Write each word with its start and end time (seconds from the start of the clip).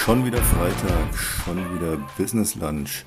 Schon 0.00 0.24
wieder 0.24 0.42
Freitag, 0.42 1.14
schon 1.14 1.58
wieder 1.74 1.98
Business 2.16 2.54
Lunch. 2.54 3.04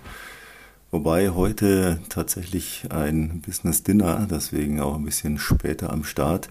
Wobei 0.91 1.31
heute 1.31 1.99
tatsächlich 2.07 2.85
ein 2.91 3.41
Business 3.41 3.81
Dinner, 3.81 4.27
deswegen 4.29 4.79
auch 4.79 4.95
ein 4.95 5.03
bisschen 5.03 5.39
später 5.39 5.91
am 5.91 6.03
Start. 6.03 6.49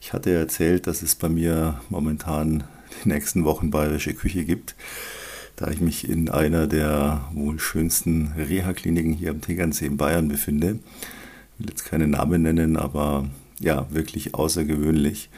Ich 0.00 0.14
hatte 0.14 0.32
erzählt, 0.32 0.86
dass 0.86 1.02
es 1.02 1.14
bei 1.14 1.28
mir 1.28 1.78
momentan 1.90 2.64
die 3.04 3.10
nächsten 3.10 3.44
Wochen 3.44 3.70
bayerische 3.70 4.14
Küche 4.14 4.46
gibt, 4.46 4.76
da 5.56 5.68
ich 5.68 5.82
mich 5.82 6.08
in 6.08 6.30
einer 6.30 6.66
der 6.66 7.28
wohl 7.34 7.60
schönsten 7.60 8.32
Reha-Kliniken 8.34 9.12
hier 9.12 9.30
am 9.30 9.42
Tegernsee 9.42 9.86
in 9.86 9.98
Bayern 9.98 10.26
befinde. 10.26 10.78
Ich 11.52 11.60
will 11.60 11.68
jetzt 11.68 11.84
keine 11.84 12.08
Namen 12.08 12.42
nennen, 12.42 12.78
aber 12.78 13.28
ja, 13.60 13.86
wirklich 13.90 14.34
außergewöhnlich. 14.34 15.28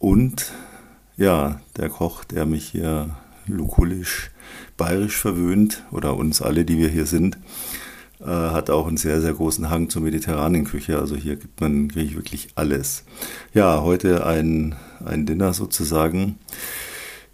Und 0.00 0.52
ja, 1.16 1.60
der 1.76 1.88
Koch, 1.88 2.24
der 2.24 2.46
mich 2.46 2.66
hier 2.66 3.16
lukulisch 3.46 4.30
bayerisch 4.76 5.16
verwöhnt 5.16 5.84
oder 5.90 6.16
uns 6.16 6.42
alle, 6.42 6.64
die 6.64 6.78
wir 6.78 6.88
hier 6.88 7.06
sind, 7.06 7.38
äh, 8.20 8.26
hat 8.26 8.70
auch 8.70 8.86
einen 8.86 8.96
sehr, 8.96 9.20
sehr 9.20 9.32
großen 9.32 9.70
Hang 9.70 9.88
zur 9.88 10.02
mediterranen 10.02 10.64
Küche. 10.64 10.98
Also 10.98 11.16
hier 11.16 11.36
gibt 11.36 11.60
man 11.60 11.94
wirklich 11.94 12.48
alles. 12.54 13.04
Ja, 13.54 13.82
heute 13.82 14.26
ein, 14.26 14.74
ein 15.04 15.26
Dinner 15.26 15.52
sozusagen. 15.52 16.38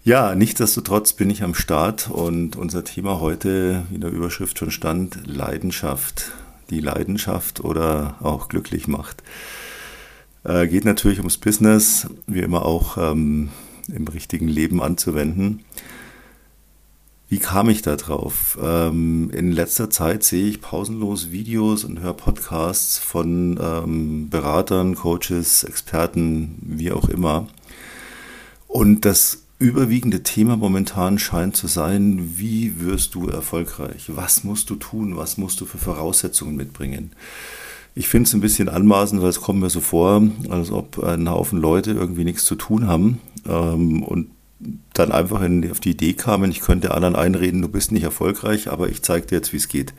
Ja, 0.05 0.35
nichtsdestotrotz 0.35 1.13
bin 1.13 1.31
ich 1.31 1.45
am 1.45 1.55
Start 1.55 2.11
und 2.11 2.57
unser 2.57 2.83
Thema 2.83 3.21
heute, 3.21 3.85
wie 3.89 3.97
in 3.97 4.01
der 4.01 4.11
Überschrift 4.11 4.59
schon 4.59 4.73
stand, 4.73 5.27
Leidenschaft. 5.27 6.33
Die 6.71 6.81
Leidenschaft 6.81 7.63
oder 7.63 8.17
auch 8.21 8.49
glücklich 8.49 8.89
macht. 8.89 9.23
Äh, 10.45 10.67
geht 10.67 10.85
natürlich 10.85 11.19
ums 11.19 11.37
Business, 11.37 12.09
wie 12.27 12.41
immer 12.41 12.65
auch 12.65 12.97
ähm, 12.99 13.51
im 13.95 14.09
richtigen 14.09 14.49
Leben 14.49 14.83
anzuwenden. 14.83 15.65
Wie 17.33 17.39
kam 17.39 17.71
ich 17.71 17.81
da 17.81 17.97
drauf? 17.97 18.59
Ähm, 18.63 19.31
in 19.31 19.53
letzter 19.53 19.89
Zeit 19.89 20.23
sehe 20.23 20.49
ich 20.49 20.61
pausenlos 20.61 21.31
Videos 21.31 21.83
und 21.83 22.01
höre 22.01 22.13
Podcasts 22.13 22.99
von 22.99 23.59
ähm, 23.59 24.29
Beratern, 24.29 24.95
Coaches, 24.97 25.65
Experten, 25.65 26.59
wie 26.61 26.93
auch 26.93 27.09
immer. 27.09 27.47
Und 28.69 29.07
das 29.07 29.45
überwiegende 29.59 30.23
Thema 30.23 30.59
momentan 30.59 31.19
scheint 31.19 31.57
zu 31.57 31.69
sein, 31.69 32.35
wie 32.37 32.79
wirst 32.83 33.15
du 33.15 33.29
erfolgreich? 33.29 34.11
Was 34.15 34.45
musst 34.45 34.69
du 34.69 34.75
tun? 34.75 35.17
Was 35.17 35.39
musst 35.39 35.59
du 35.63 35.65
für 35.65 35.79
Voraussetzungen 35.79 36.55
mitbringen? 36.55 37.13
Ich 37.95 38.09
finde 38.09 38.29
es 38.29 38.35
ein 38.35 38.43
bisschen 38.43 38.69
anmaßend, 38.69 39.23
weil 39.23 39.31
es 39.31 39.41
kommt 39.41 39.61
mir 39.61 39.71
so 39.71 39.81
vor, 39.81 40.23
als 40.51 40.71
ob 40.71 41.03
ein 41.03 41.31
Haufen 41.31 41.59
Leute 41.59 41.93
irgendwie 41.93 42.25
nichts 42.25 42.45
zu 42.45 42.57
tun 42.57 42.87
haben 42.87 43.21
ähm, 43.49 44.03
und 44.03 44.33
dann 44.95 45.13
einfach 45.13 45.43
in, 45.43 45.71
auf 45.71 45.81
die 45.81 45.91
Idee 45.91 46.15
kamen, 46.15 46.51
ich 46.51 46.61
könnte 46.61 46.95
anderen 46.95 47.17
einreden, 47.17 47.63
du 47.63 47.69
bist 47.69 47.93
nicht 47.93 48.05
erfolgreich, 48.05 48.71
aber 48.71 48.89
ich 48.89 49.03
zeige 49.03 49.27
dir 49.27 49.37
jetzt, 49.37 49.53
wie 49.53 49.59
es 49.59 49.69
geht. 49.69 49.95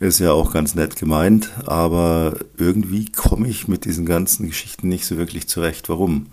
Ist 0.00 0.18
ja 0.18 0.32
auch 0.32 0.52
ganz 0.52 0.74
nett 0.74 0.96
gemeint, 0.96 1.50
aber 1.64 2.36
irgendwie 2.58 3.06
komme 3.06 3.48
ich 3.48 3.68
mit 3.68 3.84
diesen 3.84 4.04
ganzen 4.04 4.46
Geschichten 4.46 4.88
nicht 4.88 5.06
so 5.06 5.16
wirklich 5.16 5.46
zurecht. 5.48 5.88
Warum? 5.88 6.26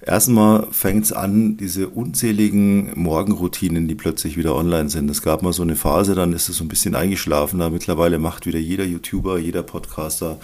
Erstmal 0.00 0.68
fängt 0.70 1.04
es 1.04 1.12
an, 1.12 1.56
diese 1.56 1.88
unzähligen 1.88 2.92
Morgenroutinen, 2.94 3.88
die 3.88 3.96
plötzlich 3.96 4.36
wieder 4.36 4.54
online 4.54 4.88
sind. 4.88 5.10
Es 5.10 5.20
gab 5.20 5.42
mal 5.42 5.52
so 5.52 5.62
eine 5.62 5.74
Phase, 5.74 6.14
dann 6.14 6.32
ist 6.32 6.48
es 6.48 6.58
so 6.58 6.64
ein 6.64 6.68
bisschen 6.68 6.94
eingeschlafen. 6.94 7.58
Da 7.58 7.70
mittlerweile 7.70 8.20
macht 8.20 8.46
wieder 8.46 8.60
jeder 8.60 8.84
YouTuber, 8.84 9.38
jeder 9.38 9.64
Podcaster 9.64 10.38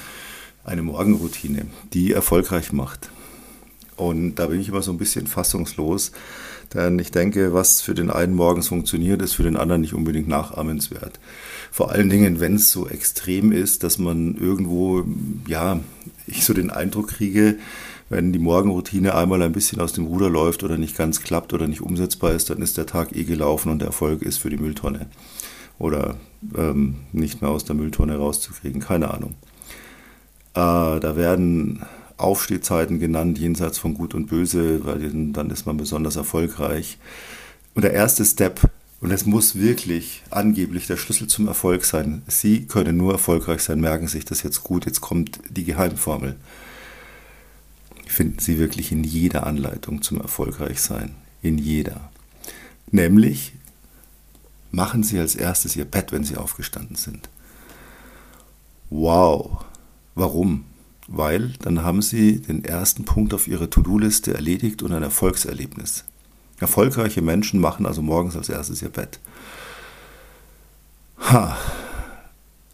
eine 0.64 0.83
Morgenroutine, 0.83 1.67
die 1.92 2.12
erfolgreich 2.12 2.73
macht. 2.73 3.11
Und 3.97 4.37
da 4.37 4.47
bin 4.47 4.61
ich 4.61 4.69
immer 4.69 4.83
so 4.83 4.91
ein 4.91 4.98
bisschen 4.98 5.27
fassungslos, 5.27 6.12
denn 6.75 6.98
ich 6.98 7.11
denke, 7.11 7.53
was 7.53 7.83
für 7.83 7.95
den 7.95 8.11
einen 8.11 8.35
morgens 8.35 8.69
funktioniert, 8.69 9.21
ist 9.21 9.35
für 9.35 9.43
den 9.43 9.57
anderen 9.57 9.83
nicht 9.83 9.95
unbedingt 9.95 10.29
nachahmenswert. 10.29 11.20
Vor 11.70 11.91
allen 11.91 12.08
Dingen, 12.08 12.41
wenn 12.41 12.55
es 12.55 12.70
so 12.70 12.89
extrem 12.89 13.52
ist, 13.52 13.83
dass 13.83 13.98
man 13.98 14.36
irgendwo, 14.36 15.05
ja, 15.47 15.81
ich 16.27 16.45
so 16.45 16.55
den 16.55 16.70
Eindruck 16.70 17.08
kriege, 17.08 17.57
wenn 18.08 18.33
die 18.33 18.39
Morgenroutine 18.39 19.14
einmal 19.14 19.42
ein 19.42 19.52
bisschen 19.52 19.81
aus 19.81 19.95
dem 19.95 20.07
Ruder 20.07 20.29
läuft 20.29 20.63
oder 20.64 20.77
nicht 20.77 20.97
ganz 20.97 21.23
klappt 21.23 21.52
oder 21.55 21.67
nicht 21.67 21.81
umsetzbar 21.81 22.33
ist, 22.33 22.51
dann 22.51 22.61
ist 22.61 22.77
der 22.77 22.86
Tag 22.86 23.17
eh 23.17 23.25
gelaufen 23.25 23.70
und 23.70 23.79
der 23.79 23.89
Erfolg 23.89 24.23
ist 24.23 24.39
für 24.39 24.51
die 24.51 24.58
Mülltonne. 24.58 25.07
Oder 25.79 26.17
ähm, 26.57 26.97
nicht 27.13 27.41
mehr 27.41 27.51
aus 27.51 27.64
der 27.64 27.75
Mülltonne 27.75 28.17
rauszukriegen, 28.17 28.81
keine 28.81 29.13
Ahnung. 29.13 29.35
Äh, 30.55 31.01
da 31.01 31.17
werden 31.17 31.83
Aufstehzeiten 32.22 32.98
genannt, 32.98 33.38
jenseits 33.38 33.78
von 33.78 33.94
Gut 33.94 34.14
und 34.14 34.27
Böse, 34.27 34.84
weil 34.84 35.10
dann 35.33 35.50
ist 35.50 35.66
man 35.66 35.77
besonders 35.77 36.16
erfolgreich. 36.16 36.98
Und 37.74 37.83
der 37.83 37.92
erste 37.92 38.24
Step, 38.24 38.70
und 39.00 39.10
es 39.10 39.27
muss 39.27 39.56
wirklich 39.56 40.22
angeblich 40.30 40.86
der 40.86 40.96
Schlüssel 40.96 41.27
zum 41.27 41.48
Erfolg 41.48 41.84
sein. 41.84 42.22
Sie 42.28 42.66
können 42.66 42.96
nur 42.96 43.12
erfolgreich 43.12 43.62
sein, 43.62 43.80
merken 43.80 44.06
sich 44.06 44.24
das 44.24 44.44
jetzt 44.44 44.62
gut. 44.62 44.86
Jetzt 44.86 45.00
kommt 45.00 45.40
die 45.50 45.64
Geheimformel. 45.64 46.36
Finden 48.06 48.39
Sie 48.39 48.58
wirklich 48.58 48.92
in 48.92 49.02
jeder 49.02 49.44
Anleitung 49.46 50.02
zum 50.02 50.20
Erfolgreichsein. 50.20 51.16
In 51.42 51.58
jeder. 51.58 52.12
Nämlich 52.92 53.54
machen 54.70 55.02
Sie 55.02 55.18
als 55.18 55.34
erstes 55.34 55.74
Ihr 55.74 55.84
Bett, 55.84 56.12
wenn 56.12 56.22
Sie 56.22 56.36
aufgestanden 56.36 56.94
sind. 56.94 57.28
Wow. 58.90 59.64
Warum? 60.14 60.64
Weil 61.12 61.52
dann 61.61 61.84
haben 61.84 62.02
Sie 62.02 62.40
den 62.40 62.64
ersten 62.64 63.05
Punkt 63.05 63.34
auf 63.34 63.46
Ihrer 63.46 63.68
To-Do-Liste 63.68 64.34
erledigt 64.34 64.83
und 64.83 64.92
ein 64.92 65.02
Erfolgserlebnis. 65.02 66.05
Erfolgreiche 66.58 67.23
Menschen 67.23 67.61
machen 67.61 67.86
also 67.86 68.02
morgens 68.02 68.36
als 68.36 68.48
erstes 68.48 68.83
ihr 68.83 68.89
Bett. 68.89 69.20
Ha. 71.18 71.56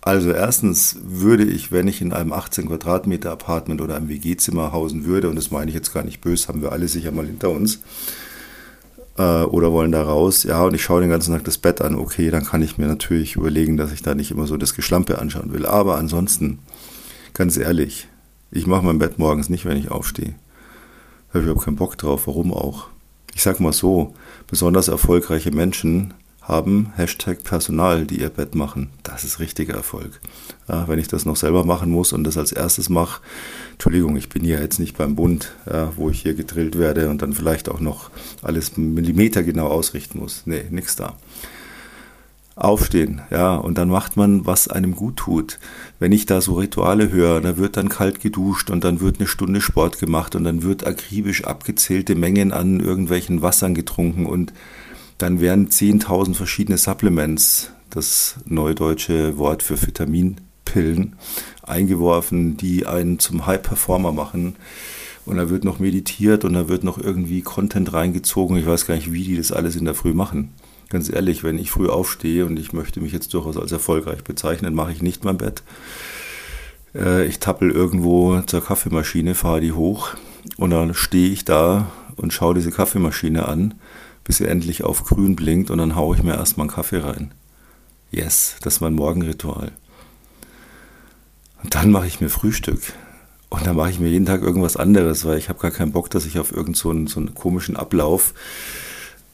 Also 0.01 0.31
erstens 0.31 0.97
würde 1.03 1.45
ich, 1.45 1.73
wenn 1.73 1.89
ich 1.89 2.01
in 2.01 2.13
einem 2.13 2.33
18 2.33 2.69
Quadratmeter 2.69 3.33
Apartment 3.33 3.81
oder 3.81 3.97
einem 3.97 4.09
WG-Zimmer 4.09 4.73
hausen 4.73 5.05
würde, 5.05 5.29
und 5.29 5.37
das 5.37 5.51
meine 5.51 5.71
ich 5.71 5.75
jetzt 5.75 5.93
gar 5.93 6.05
nicht 6.05 6.21
böse, 6.21 6.49
haben 6.49 6.63
wir 6.63 6.73
alle 6.73 6.89
sicher 6.89 7.11
mal 7.11 7.27
hinter 7.27 7.51
uns, 7.51 7.81
äh, 9.19 9.43
oder 9.43 9.73
wollen 9.73 9.93
da 9.93 10.03
raus, 10.03 10.45
ja, 10.45 10.63
und 10.63 10.75
ich 10.75 10.83
schaue 10.83 11.01
den 11.01 11.11
ganzen 11.11 11.35
Tag 11.35 11.45
das 11.45 11.59
Bett 11.59 11.81
an, 11.83 11.97
okay, 11.97 12.31
dann 12.31 12.45
kann 12.45 12.63
ich 12.63 12.79
mir 12.79 12.87
natürlich 12.87 13.37
überlegen, 13.37 13.77
dass 13.77 13.93
ich 13.93 14.03
da 14.03 14.15
nicht 14.15 14.31
immer 14.31 14.47
so 14.47 14.57
das 14.57 14.75
Geschlampe 14.75 15.19
anschauen 15.19 15.53
will. 15.53 15.67
Aber 15.67 15.99
ansonsten, 15.99 16.61
ganz 17.35 17.57
ehrlich, 17.57 18.07
ich 18.51 18.67
mache 18.67 18.85
mein 18.85 18.99
Bett 18.99 19.19
morgens 19.19 19.49
nicht, 19.49 19.65
wenn 19.65 19.77
ich 19.77 19.91
aufstehe. 19.91 20.35
Ich 21.35 21.41
habe 21.41 21.61
keinen 21.61 21.77
Bock 21.77 21.99
drauf, 21.99 22.27
warum 22.27 22.53
auch. 22.53 22.89
Ich 23.35 23.43
sage 23.43 23.63
mal 23.63 23.73
so, 23.73 24.15
besonders 24.47 24.89
erfolgreiche 24.89 25.51
Menschen 25.51 26.15
haben 26.41 26.93
Hashtag 26.97 27.45
Personal, 27.45 28.07
die 28.07 28.21
ihr 28.21 28.31
Bett 28.31 28.55
machen. 28.55 28.89
Das 29.03 29.23
ist 29.23 29.39
richtiger 29.39 29.75
Erfolg. 29.75 30.19
Ja, 30.67 30.89
wenn 30.89 30.99
ich 30.99 31.07
das 31.07 31.27
noch 31.27 31.37
selber 31.37 31.65
machen 31.65 31.91
muss 31.91 32.15
und 32.15 32.25
das 32.25 32.39
als 32.39 32.53
erstes 32.53 32.89
mache, 32.89 33.21
Entschuldigung, 33.73 34.17
ich 34.17 34.31
bin 34.31 34.45
ja 34.45 34.59
jetzt 34.59 34.79
nicht 34.79 34.97
beim 34.97 35.15
Bund, 35.15 35.53
ja, 35.71 35.93
wo 35.97 36.09
ich 36.09 36.23
hier 36.23 36.33
gedrillt 36.33 36.79
werde 36.79 37.11
und 37.11 37.21
dann 37.21 37.35
vielleicht 37.35 37.69
auch 37.69 37.81
noch 37.81 38.11
alles 38.41 38.79
millimetergenau 38.79 39.67
ausrichten 39.69 40.19
muss. 40.19 40.43
Nee, 40.47 40.65
nix 40.71 40.97
da 40.97 41.17
aufstehen, 42.59 43.23
ja, 43.31 43.55
und 43.55 43.79
dann 43.79 43.89
macht 43.89 44.17
man, 44.17 44.45
was 44.45 44.69
einem 44.69 44.97
gut 44.97 45.17
tut. 45.17 45.59
Wenn 45.99 46.13
ich 46.13 46.27
da 46.27 46.41
so 46.41 46.55
Rituale 46.55 47.11
höre, 47.11 47.41
da 47.41 47.57
wird 47.57 47.77
dann 47.77 47.89
kalt 47.89 48.21
geduscht 48.21 48.71
und 48.71 48.85
dann 48.85 49.01
wird 49.01 49.19
eine 49.19 49.29
Stunde 49.29 49.61
Sport 49.61 49.99
gemacht 49.99 50.35
und 50.35 50.45
dann 50.45 50.63
wird 50.63 50.87
akribisch 50.87 51.45
abgezählte 51.45 52.15
Mengen 52.15 52.53
an 52.53 52.81
irgendwelchen 52.81 53.43
Wassern 53.43 53.75
getrunken 53.75 54.27
und 54.27 54.53
dann 55.19 55.41
werden 55.41 55.69
10.000 55.69 56.35
verschiedene 56.35 56.79
Supplements, 56.79 57.71
das 57.91 58.37
neudeutsche 58.45 59.39
Wort 59.39 59.63
für 59.63 59.81
Vitaminpillen, 59.81 61.17
eingeworfen, 61.63 62.57
die 62.57 62.87
einen 62.87 63.19
zum 63.19 63.47
High 63.47 63.63
Performer 63.63 64.13
machen. 64.13 64.57
Und 65.27 65.37
da 65.37 65.51
wird 65.51 65.65
noch 65.65 65.79
meditiert 65.79 66.45
und 66.45 66.55
da 66.55 66.69
wird 66.69 66.85
noch 66.85 66.97
irgendwie 66.97 67.43
Content 67.43 67.93
reingezogen. 67.93 68.57
Ich 68.57 68.67
weiß 68.67 68.87
gar 68.87 68.95
nicht, 68.95 69.13
wie 69.13 69.25
die 69.25 69.37
das 69.37 69.53
alles 69.53 69.77
in 69.77 69.85
der 69.85 69.95
Früh 69.95 70.15
machen. 70.15 70.55
Ganz 70.89 71.13
ehrlich, 71.13 71.45
wenn 71.45 71.59
ich 71.59 71.71
früh 71.71 71.89
aufstehe 71.89 72.47
und 72.47 72.59
ich 72.59 72.73
möchte 72.73 73.01
mich 73.01 73.13
jetzt 73.13 73.35
durchaus 73.35 73.59
als 73.59 73.73
erfolgreich 73.73 74.25
bezeichnen, 74.25 74.75
mache 74.75 74.93
ich 74.93 75.03
nicht 75.03 75.25
mein 75.25 75.37
Bett. 75.37 75.63
Äh, 76.95 77.27
ich 77.27 77.41
tappel 77.41 77.71
irgendwo 77.71 78.41
zur 78.43 78.65
Kaffeemaschine, 78.65 79.35
fahre 79.35 79.61
die 79.61 79.73
hoch 79.73 80.15
und 80.57 80.71
dann 80.71 80.95
stehe 80.95 81.31
ich 81.31 81.45
da 81.45 81.91
und 82.17 82.33
schaue 82.33 82.55
diese 82.55 82.71
Kaffeemaschine 82.71 83.47
an, 83.47 83.75
bis 84.25 84.39
sie 84.39 84.47
endlich 84.47 84.83
auf 84.83 85.05
grün 85.05 85.37
blinkt 85.37 85.71
und 85.71 85.79
dann 85.79 85.95
haue 85.95 86.17
ich 86.17 86.23
mir 86.23 86.35
erstmal 86.35 86.65
einen 86.65 86.75
Kaffee 86.75 86.99
rein. 86.99 87.33
Yes, 88.11 88.57
das 88.63 88.75
ist 88.75 88.81
mein 88.81 88.95
Morgenritual. 88.95 89.73
Und 91.63 91.75
dann 91.75 91.91
mache 91.91 92.07
ich 92.07 92.21
mir 92.21 92.31
Frühstück. 92.31 92.81
Und 93.51 93.67
dann 93.67 93.77
mache 93.77 93.91
ich 93.91 94.01
mir 94.01 94.09
jeden 94.09 94.27
Tag 94.27 94.43
irgendwas 94.43 94.77
anderes, 94.77 95.25
weil 95.25 95.39
ich 95.39 95.49
habe 95.49 95.59
gar 95.59 95.71
keinen 95.71 95.93
Bock, 95.93 96.11
dass 96.11 96.27
ich 96.27 96.39
auf 96.39 96.53
irgendeinen 96.53 97.07
so 97.07 97.15
so 97.15 97.21
einen 97.21 97.35
komischen 97.35 97.77
Ablauf 97.77 98.35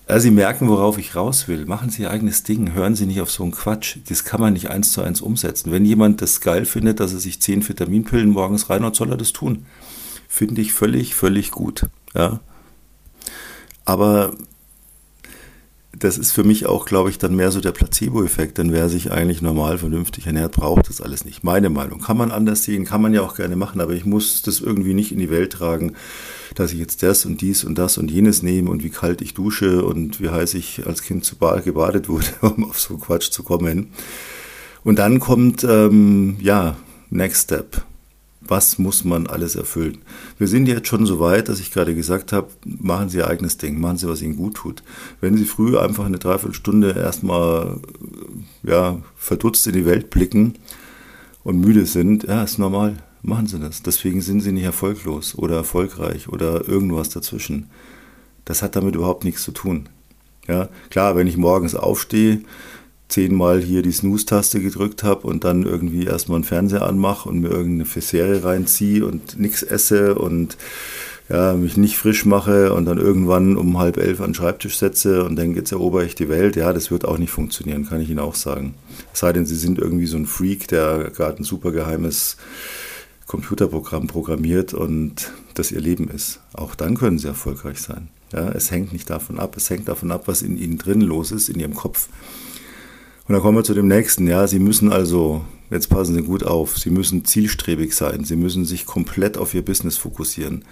Sie 0.07 0.31
merken, 0.31 0.69
worauf 0.69 0.99
ich 0.99 1.17
raus 1.17 1.49
will. 1.49 1.65
Machen 1.65 1.89
Sie 1.89 2.03
Ihr 2.03 2.11
eigenes 2.11 2.43
Ding. 2.43 2.75
Hören 2.75 2.95
Sie 2.95 3.07
nicht 3.07 3.21
auf 3.21 3.31
so 3.31 3.43
einen 3.43 3.53
Quatsch. 3.53 3.97
Das 4.09 4.25
kann 4.25 4.41
man 4.41 4.53
nicht 4.53 4.71
eins 4.71 4.93
zu 4.93 5.03
eins 5.03 5.21
umsetzen. 5.21 5.73
Wenn 5.73 5.85
jemand 5.85 6.21
das 6.21 6.41
geil 6.41 6.67
findet, 6.67 7.01
dass 7.01 7.15
er 7.15 7.21
sich 7.21 7.41
zehn 7.41 7.67
Vitaminpillen 7.67 8.31
morgens 8.31 8.69
reinhaut, 8.69 8.97
soll 8.97 9.11
er 9.11 9.17
das 9.17 9.33
tun. 9.33 9.65
Finde 10.29 10.61
ich 10.61 10.73
völlig, 10.75 11.15
völlig 11.15 11.51
gut. 11.51 11.87
Ja. 12.15 12.41
Aber 13.87 14.35
das 15.99 16.19
ist 16.19 16.33
für 16.33 16.45
mich 16.45 16.67
auch, 16.67 16.87
glaube 16.87 17.11
ich, 17.11 17.19
dann 17.19 17.35
mehr 17.35 17.51
so 17.51 17.61
der 17.61 17.73
Placebo-Effekt, 17.73 18.59
denn 18.59 18.73
wer 18.73 18.89
sich 18.89 19.13
eigentlich 19.13 19.43
normal, 19.43 19.79
vernünftig 19.79 20.27
ernährt, 20.27 20.53
braucht 20.53 20.89
das 20.89 21.01
alles 21.01 21.25
nicht. 21.25 21.45
Meine 21.45 21.71
Meinung. 21.71 22.01
Kann 22.01 22.17
man 22.17 22.31
anders 22.31 22.65
sehen, 22.65 22.85
kann 22.85 23.03
man 23.03 23.15
ja 23.15 23.23
auch 23.23 23.37
gerne 23.37 23.57
machen, 23.57 23.81
aber 23.81 23.93
ich 23.93 24.05
muss 24.05 24.43
das 24.43 24.61
irgendwie 24.61 24.95
nicht 24.95 25.13
in 25.13 25.19
die 25.19 25.31
Welt 25.31 25.53
tragen, 25.53 25.95
dass 26.55 26.73
ich 26.73 26.79
jetzt 26.79 27.03
das 27.03 27.25
und 27.25 27.41
dies 27.41 27.65
und 27.65 27.77
das 27.77 27.99
und 27.99 28.11
jenes 28.11 28.43
nehme 28.43 28.71
und 28.71 28.83
wie 28.83 28.91
kalt 28.91 29.21
ich 29.23 29.35
dusche 29.35 29.85
und 29.85 30.21
wie 30.21 30.31
heiß 30.31 30.55
ich 30.55 30.87
als 30.87 31.03
Kind 31.03 31.25
zu 31.25 31.37
Bad 31.37 31.65
gebadet 31.65 32.09
wurde, 32.09 32.27
um 32.43 32.65
auf 32.65 32.81
so 32.81 32.97
Quatsch 32.97 33.31
zu 33.31 33.43
kommen. 33.43 33.91
Und 34.83 34.99
dann 34.99 35.21
kommt, 35.21 35.65
ähm, 35.65 36.37
ja, 36.41 36.77
Next 37.11 37.45
Step 37.45 37.85
was 38.47 38.79
muss 38.79 39.05
man 39.05 39.27
alles 39.27 39.57
erfüllen. 39.57 39.99
Wir 40.39 40.49
sind 40.49 40.67
jetzt 40.67 40.89
schon 40.89 41.07
so 41.07 41.21
weit, 41.21 41.49
dass 41.49 41.61
ich 41.61 41.73
gerade 41.73 41.95
gesagt 41.95 42.33
habe, 42.33 42.49
machen 42.65 43.09
Sie 43.09 43.19
Ihr 43.19 43.29
eigenes 43.29 43.57
Ding, 43.57 43.81
machen 43.81 43.99
Sie, 43.99 44.09
was 44.09 44.23
Ihnen 44.23 44.37
gut 44.37 44.55
tut. 44.55 44.83
Wenn 45.21 45.37
Sie 45.37 45.45
früh 45.45 45.79
einfach 45.79 46.05
eine 46.05 46.19
Dreiviertelstunde 46.19 46.93
erstmal 46.93 47.81
ja, 48.63 49.01
verdutzt 49.17 49.67
in 49.67 49.73
die 49.75 49.87
Welt 49.87 50.11
blicken 50.11 50.55
und 51.43 51.61
müde 51.61 51.87
sind, 51.87 52.25
ja, 52.25 52.43
ist 52.43 52.59
normal, 52.59 52.97
machen 53.23 53.47
Sie 53.47 53.59
das. 53.59 53.83
Deswegen 53.83 54.21
sind 54.21 54.41
Sie 54.41 54.53
nicht 54.53 54.65
erfolglos 54.65 55.35
oder 55.37 55.57
erfolgreich 55.57 56.29
oder 56.29 56.69
irgendwas 56.69 57.09
dazwischen. 57.09 57.71
Das 58.45 58.63
hat 58.63 58.77
damit 58.77 58.95
überhaupt 58.95 59.25
nichts 59.25 59.43
zu 59.43 59.53
tun. 59.53 59.89
Ja, 60.47 60.69
klar, 60.91 61.17
wenn 61.17 61.27
ich 61.27 61.39
morgens 61.39 61.75
aufstehe, 61.75 62.43
zehnmal 63.09 63.61
hier 63.61 63.83
die 63.83 63.93
Snooze-Taste 63.93 64.61
gedrückt 64.61 65.03
habe 65.03 65.27
und 65.27 65.45
dann 65.45 65.65
irgendwie 65.65 66.05
erstmal 66.05 66.37
einen 66.37 66.45
Fernseher 66.45 66.83
anmache 66.83 67.29
und 67.29 67.41
mir 67.41 67.51
irgendeine 67.51 67.85
Serie 68.01 68.43
reinziehe 68.43 69.07
und 69.07 69.39
nichts 69.39 69.63
esse 69.63 70.15
und 70.15 70.57
ja, 71.29 71.55
mich 71.55 71.77
nicht 71.77 71.97
frisch 71.97 72.27
mache 72.27 72.75
und 72.75 72.85
dann 72.85 72.99
irgendwann 72.99 73.57
um 73.57 73.79
halb 73.79 73.97
elf 73.97 74.21
an 74.21 74.29
den 74.29 74.35
Schreibtisch 74.35 74.77
setze 74.77 75.25
und 75.25 75.37
denke, 75.37 75.59
jetzt 75.59 75.73
erober 75.73 76.05
ich 76.05 76.15
die 76.15 76.29
Welt, 76.29 76.57
ja, 76.57 76.73
das 76.73 76.91
wird 76.91 77.07
auch 77.07 77.17
nicht 77.19 77.31
funktionieren, 77.31 77.87
kann 77.87 78.01
ich 78.01 78.11
Ihnen 78.11 78.19
auch 78.19 78.35
sagen. 78.35 78.75
Es 79.13 79.21
sei 79.21 79.33
denn, 79.33 79.47
Sie 79.47 79.57
sind 79.57 79.79
irgendwie 79.79 80.07
so 80.07 80.19
ein 80.19 80.27
Freak, 80.27 80.69
der 80.69 81.11
gerade 81.11 81.39
ein 81.43 81.45
super 81.45 81.73
geheimes 81.73 82.37
Computerprogramm 83.27 84.07
programmiert 84.07 84.75
und 84.75 85.33
das 85.55 85.73
Ihr 85.73 85.81
Leben 85.81 86.09
ist. 86.09 86.41
Auch 86.53 86.75
dann 86.75 86.97
können 86.97 87.19
Sie 87.19 87.27
erfolgreich 87.27 87.81
sein. 87.81 88.09
Ja, 88.33 88.51
es 88.51 88.71
hängt 88.71 88.93
nicht 88.93 89.09
davon 89.09 89.39
ab, 89.39 89.57
es 89.57 89.71
hängt 89.71 89.89
davon 89.89 90.11
ab, 90.11 90.25
was 90.27 90.43
in 90.43 90.59
Ihnen 90.59 90.77
drin 90.77 91.01
los 91.01 91.31
ist, 91.31 91.49
in 91.49 91.59
Ihrem 91.59 91.75
Kopf. 91.75 92.09
Und 93.27 93.33
dann 93.33 93.43
kommen 93.43 93.57
wir 93.57 93.65
zu 93.65 93.75
dem 93.75 93.89
nächsten. 93.89 94.27
Ja, 94.27 94.47
Sie 94.47 94.59
müssen 94.59 94.93
also, 94.93 95.45
jetzt 95.71 95.89
passen 95.89 96.15
Sie 96.15 96.23
gut 96.23 96.45
auf, 96.45 96.77
Sie 96.79 96.91
müssen 96.91 97.25
zielstrebig 97.25 97.95
sein. 97.95 98.25
Sie 98.25 98.37
müssen 98.37 98.65
sich 98.67 98.85
komplett 98.85 99.39
auf 99.39 99.55
Ihr 99.55 99.65
Business 99.65 99.97
fokussieren. 99.97 100.65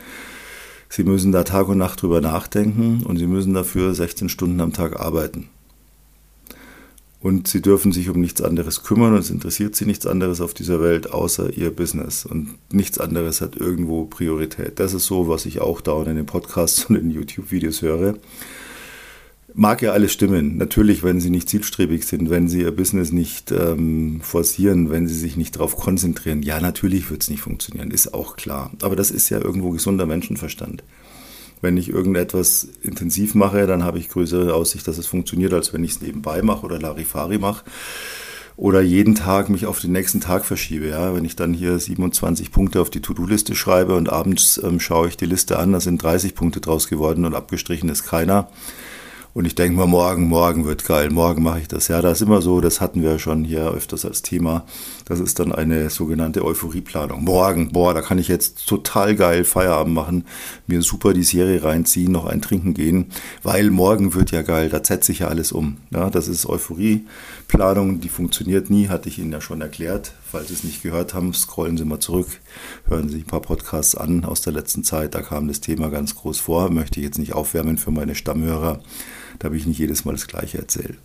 Sie 0.91 1.05
müssen 1.05 1.33
da 1.33 1.45
Tag 1.45 1.69
und 1.69 1.79
Nacht 1.79 2.03
drüber 2.03 2.21
nachdenken 2.21 3.05
und 3.07 3.17
Sie 3.17 3.27
müssen 3.27 3.55
dafür 3.55 3.95
16 3.95 4.29
Stunden 4.29 4.61
am 4.61 4.75
Tag 4.75 5.01
arbeiten. 5.01 5.49
Und 7.23 7.49
Sie 7.49 7.63
dürfen 7.63 7.93
sich 7.93 8.11
um 8.11 8.21
nichts 8.21 8.43
anderes 8.43 8.83
kümmern 8.83 9.15
und 9.15 9.21
es 9.21 9.31
interessiert 9.31 9.75
Sie 9.75 9.87
nichts 9.87 10.07
anderes 10.07 10.43
auf 10.43 10.53
dieser 10.53 10.83
Welt 10.83 11.11
außer 11.11 11.57
Ihr 11.57 11.71
Business. 11.71 12.27
Und 12.27 12.59
nichts 12.71 12.99
anderes 12.99 13.41
hat 13.41 13.57
irgendwo 13.57 14.05
Priorität. 14.05 14.79
Das 14.79 14.93
ist 14.93 15.07
so, 15.07 15.29
was 15.29 15.47
ich 15.47 15.61
auch 15.63 15.81
dauernd 15.81 16.09
in 16.09 16.17
den 16.17 16.27
Podcasts 16.27 16.85
und 16.85 16.97
in 16.97 17.11
YouTube-Videos 17.11 17.81
höre. 17.81 18.17
Mag 19.55 19.83
ja 19.83 19.93
alles 19.93 20.13
stimmen. 20.13 20.57
Natürlich, 20.57 21.03
wenn 21.03 21.21
Sie 21.21 21.29
nicht 21.29 21.49
zielstrebig 21.49 22.07
sind, 22.07 22.31
wenn 22.31 22.49
Sie 22.49 22.63
Ihr 22.63 22.75
Business 22.75 23.13
nicht 23.13 23.53
ähm, 23.53 24.21
forcieren, 24.23 24.91
wenn 24.91 25.07
Sie 25.07 25.15
sich 25.15 25.37
nicht 25.37 25.57
darauf 25.57 25.77
konzentrieren. 25.77 26.43
Ja, 26.43 26.59
natürlich 26.59 27.11
wird 27.11 27.23
es 27.23 27.31
nicht 27.31 27.43
funktionieren, 27.43 27.91
ist 27.91 28.15
auch 28.15 28.37
klar. 28.37 28.71
Aber 28.81 28.97
das 28.97 29.11
ist 29.11 29.29
ja 29.29 29.41
irgendwo 29.41 29.71
gesunder 29.71 30.07
Menschenverstand. 30.07 30.83
Wenn 31.61 31.77
ich 31.77 31.91
irgendetwas 31.91 32.67
intensiv 32.81 33.35
mache, 33.35 33.67
dann 33.67 33.85
habe 33.85 33.99
ich 33.99 34.09
größere 34.09 34.55
Aussicht, 34.55 34.89
dass 34.89 34.99
es 34.99 35.07
funktioniert, 35.07 35.53
als 35.53 35.73
wenn 35.73 35.85
ich 35.85 35.93
es 35.93 36.01
nebenbei 36.01 36.41
mache 36.41 36.65
oder 36.65 36.81
Larifari 36.81 37.39
mache 37.39 37.65
oder 38.57 38.81
jeden 38.81 39.15
Tag 39.15 39.49
mich 39.49 39.67
auf 39.67 39.81
den 39.81 39.93
nächsten 39.93 40.21
Tag 40.21 40.45
verschiebe. 40.47 40.89
Ja? 40.89 41.15
Wenn 41.15 41.25
ich 41.25 41.37
dann 41.37 41.53
hier 41.53 41.79
27 41.79 42.53
Punkte 42.53 42.81
auf 42.81 42.91
die 42.91 43.01
To-Do-Liste 43.01 43.55
schreibe 43.55 43.97
und 43.97 44.09
abends 44.11 44.61
ähm, 44.65 44.81
schaue 44.81 45.09
ich 45.09 45.17
die 45.19 45.27
Liste 45.27 45.59
an, 45.59 45.73
da 45.73 45.81
sind 45.81 46.03
30 46.03 46.35
Punkte 46.35 46.61
draus 46.61 46.89
geworden 46.89 47.27
und 47.27 47.35
abgestrichen 47.35 47.91
ist 47.91 48.05
keiner 48.05 48.49
und 49.35 49.47
ich 49.47 49.55
denke 49.55 49.77
mal, 49.79 49.87
morgen, 49.87 50.29
morgen 50.29 50.67
wird 50.67 50.85
geil, 50.85 51.11
morgen 51.11 51.43
mache 51.43 51.61
ich 51.61 51.69
das. 51.69 51.89
Ja, 51.89 52.03
das 52.03 52.21
ist 52.21 52.27
immer 52.27 52.43
so, 52.43 52.61
das 52.61 52.83
hatten 52.83 53.03
wir 53.03 53.19
schon 53.19 53.45
hier 53.45 53.71
öfters 53.71 54.05
als 54.05 54.21
Thema. 54.21 54.67
Das 55.07 55.21
ist 55.21 55.39
dann 55.39 55.53
eine 55.53 55.89
sogenannte 55.89 56.45
Euphorieplanung. 56.45 57.25
Morgen, 57.25 57.73
boah, 57.73 57.95
da 57.95 58.03
kann 58.03 58.19
ich 58.19 58.29
jetzt 58.29 58.67
total 58.67 59.17
geil 59.17 59.45
Feierabend 59.45 59.95
machen, 59.95 60.27
mir 60.67 60.83
super 60.83 61.15
die 61.15 61.23
Serie 61.23 61.65
reinziehen, 61.65 62.13
noch 62.13 62.27
ein 62.27 62.43
Trinken 62.43 62.75
gehen, 62.75 63.07
weil 63.43 63.71
morgen 63.71 64.13
wird 64.13 64.33
ja 64.33 64.43
geil, 64.43 64.69
da 64.69 64.85
setze 64.85 65.13
ich 65.13 65.21
ja 65.21 65.29
alles 65.29 65.51
um. 65.51 65.79
Ja, 65.91 66.11
das 66.11 66.29
ist 66.29 66.47
Euphorieplanung, 66.47 68.01
die 68.01 68.11
funktioniert 68.11 68.69
nie, 68.69 68.89
hatte 68.89 69.09
ich 69.09 69.19
Ihnen 69.19 69.33
ja 69.33 69.41
schon 69.41 69.63
erklärt. 69.63 70.13
Falls 70.33 70.49
Sie 70.49 70.55
es 70.55 70.65
nicht 70.65 70.83
gehört 70.83 71.15
haben, 71.15 71.33
scrollen 71.33 71.77
Sie 71.77 71.85
mal 71.85 72.01
zurück, 72.01 72.27
hören 72.87 73.09
Sie 73.09 73.19
ein 73.19 73.27
paar 73.27 73.43
Podcasts 73.43 73.95
an 73.95 74.25
aus 74.25 74.41
der 74.41 74.53
letzten 74.53 74.83
Zeit, 74.83 75.15
da 75.15 75.23
kam 75.23 75.47
das 75.47 75.61
Thema 75.61 75.91
ganz 75.91 76.17
groß 76.17 76.41
vor, 76.41 76.71
möchte 76.71 76.99
ich 76.99 77.05
jetzt 77.05 77.19
nicht 77.19 77.35
aufwärmen 77.35 77.79
für 77.79 77.91
meine 77.91 78.15
Stammhörer 78.15 78.81
damit 79.43 79.61
ich 79.61 79.67
nicht 79.67 79.79
jedes 79.79 80.05
Mal 80.05 80.13
das 80.13 80.27
Gleiche 80.27 80.59
erzähle. 80.59 80.97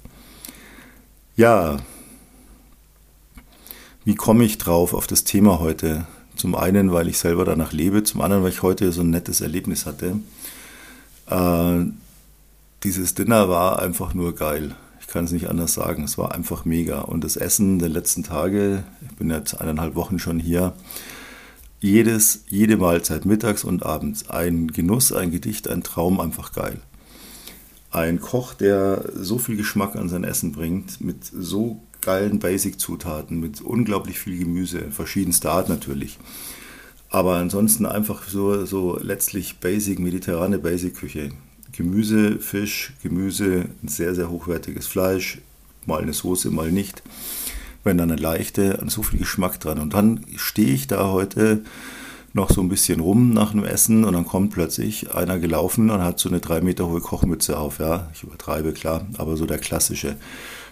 Ja, 1.35 1.77
wie 4.05 4.15
komme 4.15 4.45
ich 4.45 4.57
drauf 4.57 4.93
auf 4.93 5.07
das 5.07 5.23
Thema 5.23 5.59
heute? 5.59 6.07
Zum 6.35 6.55
einen, 6.55 6.91
weil 6.91 7.07
ich 7.07 7.17
selber 7.17 7.45
danach 7.45 7.73
lebe, 7.73 8.03
zum 8.03 8.21
anderen, 8.21 8.43
weil 8.43 8.51
ich 8.51 8.61
heute 8.61 8.91
so 8.91 9.01
ein 9.01 9.09
nettes 9.09 9.41
Erlebnis 9.41 9.85
hatte. 9.85 10.19
Äh, 11.29 11.85
dieses 12.83 13.15
Dinner 13.15 13.49
war 13.49 13.79
einfach 13.79 14.13
nur 14.13 14.35
geil. 14.35 14.75
Ich 15.07 15.13
kann 15.13 15.25
es 15.25 15.31
nicht 15.31 15.49
anders 15.49 15.73
sagen. 15.73 16.03
Es 16.03 16.19
war 16.19 16.35
einfach 16.35 16.65
mega. 16.65 16.99
Und 16.99 17.23
das 17.23 17.37
Essen 17.37 17.79
der 17.79 17.89
letzten 17.89 18.23
Tage, 18.23 18.83
ich 19.09 19.15
bin 19.15 19.31
jetzt 19.31 19.55
eineinhalb 19.55 19.95
Wochen 19.95 20.19
schon 20.19 20.39
hier, 20.39 20.73
jedes, 21.79 22.43
jede 22.47 22.77
Mahlzeit, 22.77 23.25
mittags 23.25 23.63
und 23.63 23.83
abends, 23.83 24.29
ein 24.29 24.67
Genuss, 24.67 25.11
ein 25.11 25.31
Gedicht, 25.31 25.67
ein 25.67 25.81
Traum, 25.81 26.19
einfach 26.19 26.51
geil 26.51 26.79
ein 27.91 28.19
Koch, 28.19 28.53
der 28.53 29.09
so 29.15 29.37
viel 29.37 29.57
Geschmack 29.57 29.95
an 29.95 30.09
sein 30.09 30.23
Essen 30.23 30.51
bringt, 30.51 31.01
mit 31.01 31.25
so 31.25 31.81
geilen 32.01 32.39
Basic-Zutaten, 32.39 33.39
mit 33.39 33.61
unglaublich 33.61 34.19
viel 34.19 34.37
Gemüse, 34.37 34.91
verschiedenster 34.91 35.51
Art 35.51 35.69
natürlich. 35.69 36.17
Aber 37.09 37.35
ansonsten 37.35 37.85
einfach 37.85 38.27
so, 38.27 38.65
so 38.65 38.99
letztlich 39.01 39.59
Basic, 39.59 39.99
mediterrane 39.99 40.59
Basic-Küche. 40.59 41.31
Gemüse, 41.77 42.39
Fisch, 42.39 42.93
Gemüse, 43.03 43.65
ein 43.83 43.87
sehr, 43.87 44.15
sehr 44.15 44.31
hochwertiges 44.31 44.87
Fleisch, 44.87 45.37
mal 45.85 46.01
eine 46.01 46.13
Soße, 46.13 46.49
mal 46.49 46.71
nicht. 46.71 47.03
Wenn 47.83 47.99
dann 47.99 48.11
eine 48.11 48.19
leichte, 48.19 48.83
so 48.87 49.03
viel 49.03 49.19
Geschmack 49.19 49.59
dran. 49.59 49.77
Und 49.77 49.93
dann 49.93 50.25
stehe 50.35 50.73
ich 50.73 50.87
da 50.87 51.09
heute 51.11 51.61
noch 52.33 52.49
so 52.49 52.61
ein 52.61 52.69
bisschen 52.69 52.99
rum 52.99 53.31
nach 53.31 53.51
dem 53.51 53.63
Essen 53.63 54.05
und 54.05 54.13
dann 54.13 54.25
kommt 54.25 54.51
plötzlich 54.51 55.13
einer 55.13 55.37
gelaufen 55.37 55.89
und 55.91 56.01
hat 56.01 56.19
so 56.19 56.29
eine 56.29 56.39
drei 56.39 56.61
Meter 56.61 56.87
hohe 56.87 56.99
Kochmütze 56.99 57.57
auf. 57.57 57.79
Ja, 57.79 58.09
ich 58.13 58.23
übertreibe, 58.23 58.73
klar, 58.73 59.05
aber 59.17 59.37
so 59.37 59.45
der 59.45 59.59
klassische. 59.59 60.17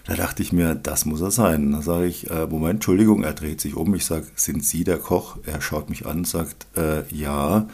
Da 0.07 0.15
dachte 0.15 0.43
ich 0.43 0.51
mir, 0.53 0.75
das 0.75 1.05
muss 1.05 1.21
er 1.21 1.31
sein. 1.31 1.71
Da 1.71 1.81
sage 1.81 2.07
ich, 2.07 2.29
äh, 2.31 2.47
Moment, 2.47 2.75
Entschuldigung, 2.75 3.23
er 3.23 3.33
dreht 3.33 3.61
sich 3.61 3.75
um. 3.75 3.93
Ich 3.95 4.05
sage, 4.05 4.25
sind 4.35 4.63
Sie 4.63 4.83
der 4.83 4.97
Koch? 4.97 5.37
Er 5.45 5.61
schaut 5.61 5.89
mich 5.89 6.05
an, 6.05 6.25
sagt, 6.25 6.67
äh, 6.75 7.03
ja. 7.15 7.67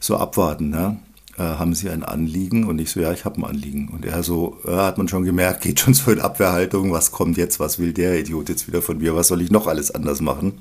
So 0.00 0.16
abwarten, 0.16 0.70
ne? 0.70 0.98
Äh, 1.38 1.42
haben 1.42 1.74
Sie 1.74 1.88
ein 1.88 2.02
Anliegen? 2.02 2.64
Und 2.64 2.80
ich 2.80 2.90
so, 2.90 3.00
ja, 3.00 3.12
ich 3.12 3.24
habe 3.24 3.40
ein 3.40 3.44
Anliegen. 3.44 3.88
Und 3.88 4.04
er 4.04 4.22
so, 4.24 4.58
äh, 4.66 4.72
hat 4.72 4.98
man 4.98 5.06
schon 5.06 5.24
gemerkt, 5.24 5.62
geht 5.62 5.80
schon 5.80 5.94
so 5.94 6.10
in 6.10 6.20
Abwehrhaltung, 6.20 6.92
was 6.92 7.12
kommt 7.12 7.36
jetzt, 7.36 7.60
was 7.60 7.78
will 7.78 7.92
der 7.92 8.18
Idiot 8.18 8.48
jetzt 8.48 8.66
wieder 8.66 8.82
von 8.82 8.98
mir, 8.98 9.14
was 9.14 9.28
soll 9.28 9.40
ich 9.40 9.50
noch 9.50 9.68
alles 9.68 9.92
anders 9.92 10.20
machen? 10.20 10.54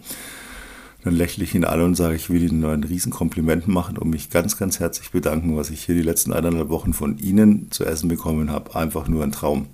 Dann 1.03 1.15
lächle 1.15 1.43
ich 1.43 1.55
ihn 1.55 1.63
an 1.63 1.81
und 1.81 1.95
sage, 1.95 2.15
ich 2.15 2.29
will 2.29 2.43
Ihnen 2.43 2.59
nur 2.59 2.73
ein 2.73 2.83
Riesenkompliment 2.83 3.67
machen 3.67 3.97
und 3.97 4.09
mich 4.09 4.29
ganz, 4.29 4.57
ganz 4.57 4.79
herzlich 4.79 5.11
bedanken, 5.11 5.55
was 5.55 5.69
ich 5.69 5.83
hier 5.83 5.95
die 5.95 6.01
letzten 6.01 6.33
eineinhalb 6.33 6.69
Wochen 6.69 6.93
von 6.93 7.17
Ihnen 7.17 7.71
zu 7.71 7.85
essen 7.85 8.09
bekommen 8.09 8.51
habe. 8.51 8.75
Einfach 8.75 9.07
nur 9.07 9.23
ein 9.23 9.31
Traum. 9.31 9.67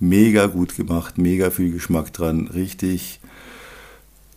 Mega 0.00 0.46
gut 0.46 0.74
gemacht, 0.74 1.18
mega 1.18 1.50
viel 1.50 1.72
Geschmack 1.72 2.12
dran, 2.12 2.48
richtig, 2.48 3.20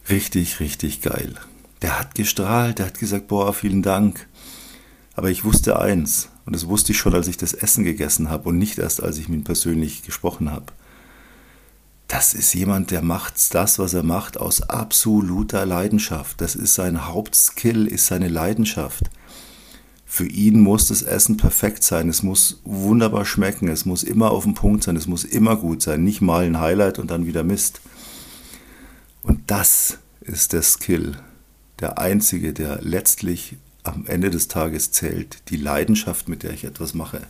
richtig, 0.09 0.59
richtig 0.59 1.01
geil. 1.01 1.35
Der 1.81 2.00
hat 2.00 2.15
gestrahlt, 2.15 2.79
der 2.79 2.88
hat 2.88 3.00
gesagt, 3.00 3.27
boah, 3.27 3.53
vielen 3.53 3.81
Dank. 3.81 4.27
Aber 5.15 5.31
ich 5.31 5.43
wusste 5.43 5.79
eins, 5.79 6.29
und 6.45 6.55
das 6.55 6.67
wusste 6.67 6.91
ich 6.91 6.98
schon, 6.98 7.15
als 7.15 7.27
ich 7.27 7.38
das 7.38 7.53
Essen 7.53 7.84
gegessen 7.84 8.29
habe 8.29 8.50
und 8.50 8.57
nicht 8.57 8.77
erst, 8.77 9.01
als 9.01 9.17
ich 9.17 9.29
mit 9.29 9.39
ihm 9.39 9.43
persönlich 9.43 10.03
gesprochen 10.03 10.51
habe 10.51 10.74
das 12.07 12.34
ist 12.34 12.53
jemand, 12.53 12.91
der 12.91 13.01
macht 13.01 13.53
das, 13.53 13.79
was 13.79 13.93
er 13.93 14.03
macht, 14.03 14.38
aus 14.38 14.62
absoluter 14.62 15.65
Leidenschaft. 15.65 16.39
Das 16.39 16.55
ist 16.55 16.75
sein 16.75 17.07
Hauptskill, 17.07 17.88
ist 17.88 18.07
seine 18.07 18.27
Leidenschaft. 18.27 19.10
Für 20.05 20.27
ihn 20.27 20.60
muss 20.60 20.88
das 20.88 21.01
Essen 21.01 21.36
perfekt 21.36 21.84
sein, 21.84 22.07
es 22.10 22.22
muss 22.22 22.62
wunderbar 22.63 23.25
schmecken, 23.25 23.67
es 23.67 23.86
muss 23.86 24.03
immer 24.03 24.31
auf 24.31 24.43
dem 24.43 24.53
Punkt 24.53 24.84
sein, 24.84 24.95
es 24.95 25.07
muss 25.07 25.24
immer 25.24 25.55
gut 25.55 25.81
sein, 25.81 26.03
nicht 26.03 26.22
mal 26.22 26.45
ein 26.45 26.60
Highlight 26.60 27.00
und 27.00 27.10
dann 27.10 27.25
wieder 27.25 27.43
Mist. 27.43 27.81
Und 29.24 29.41
das 29.48 29.98
ist 30.22 30.53
der 30.53 30.62
Skill, 30.62 31.17
der 31.79 31.98
einzige, 31.98 32.53
der 32.53 32.79
letztlich 32.81 33.57
am 33.86 34.06
Ende 34.08 34.30
des 34.30 34.48
Tages 34.48 34.92
zählt, 34.92 35.38
die 35.50 35.58
Leidenschaft, 35.58 36.27
mit 36.27 36.44
der 36.44 36.51
ich 36.51 36.63
etwas 36.63 36.94
mache. 36.94 37.22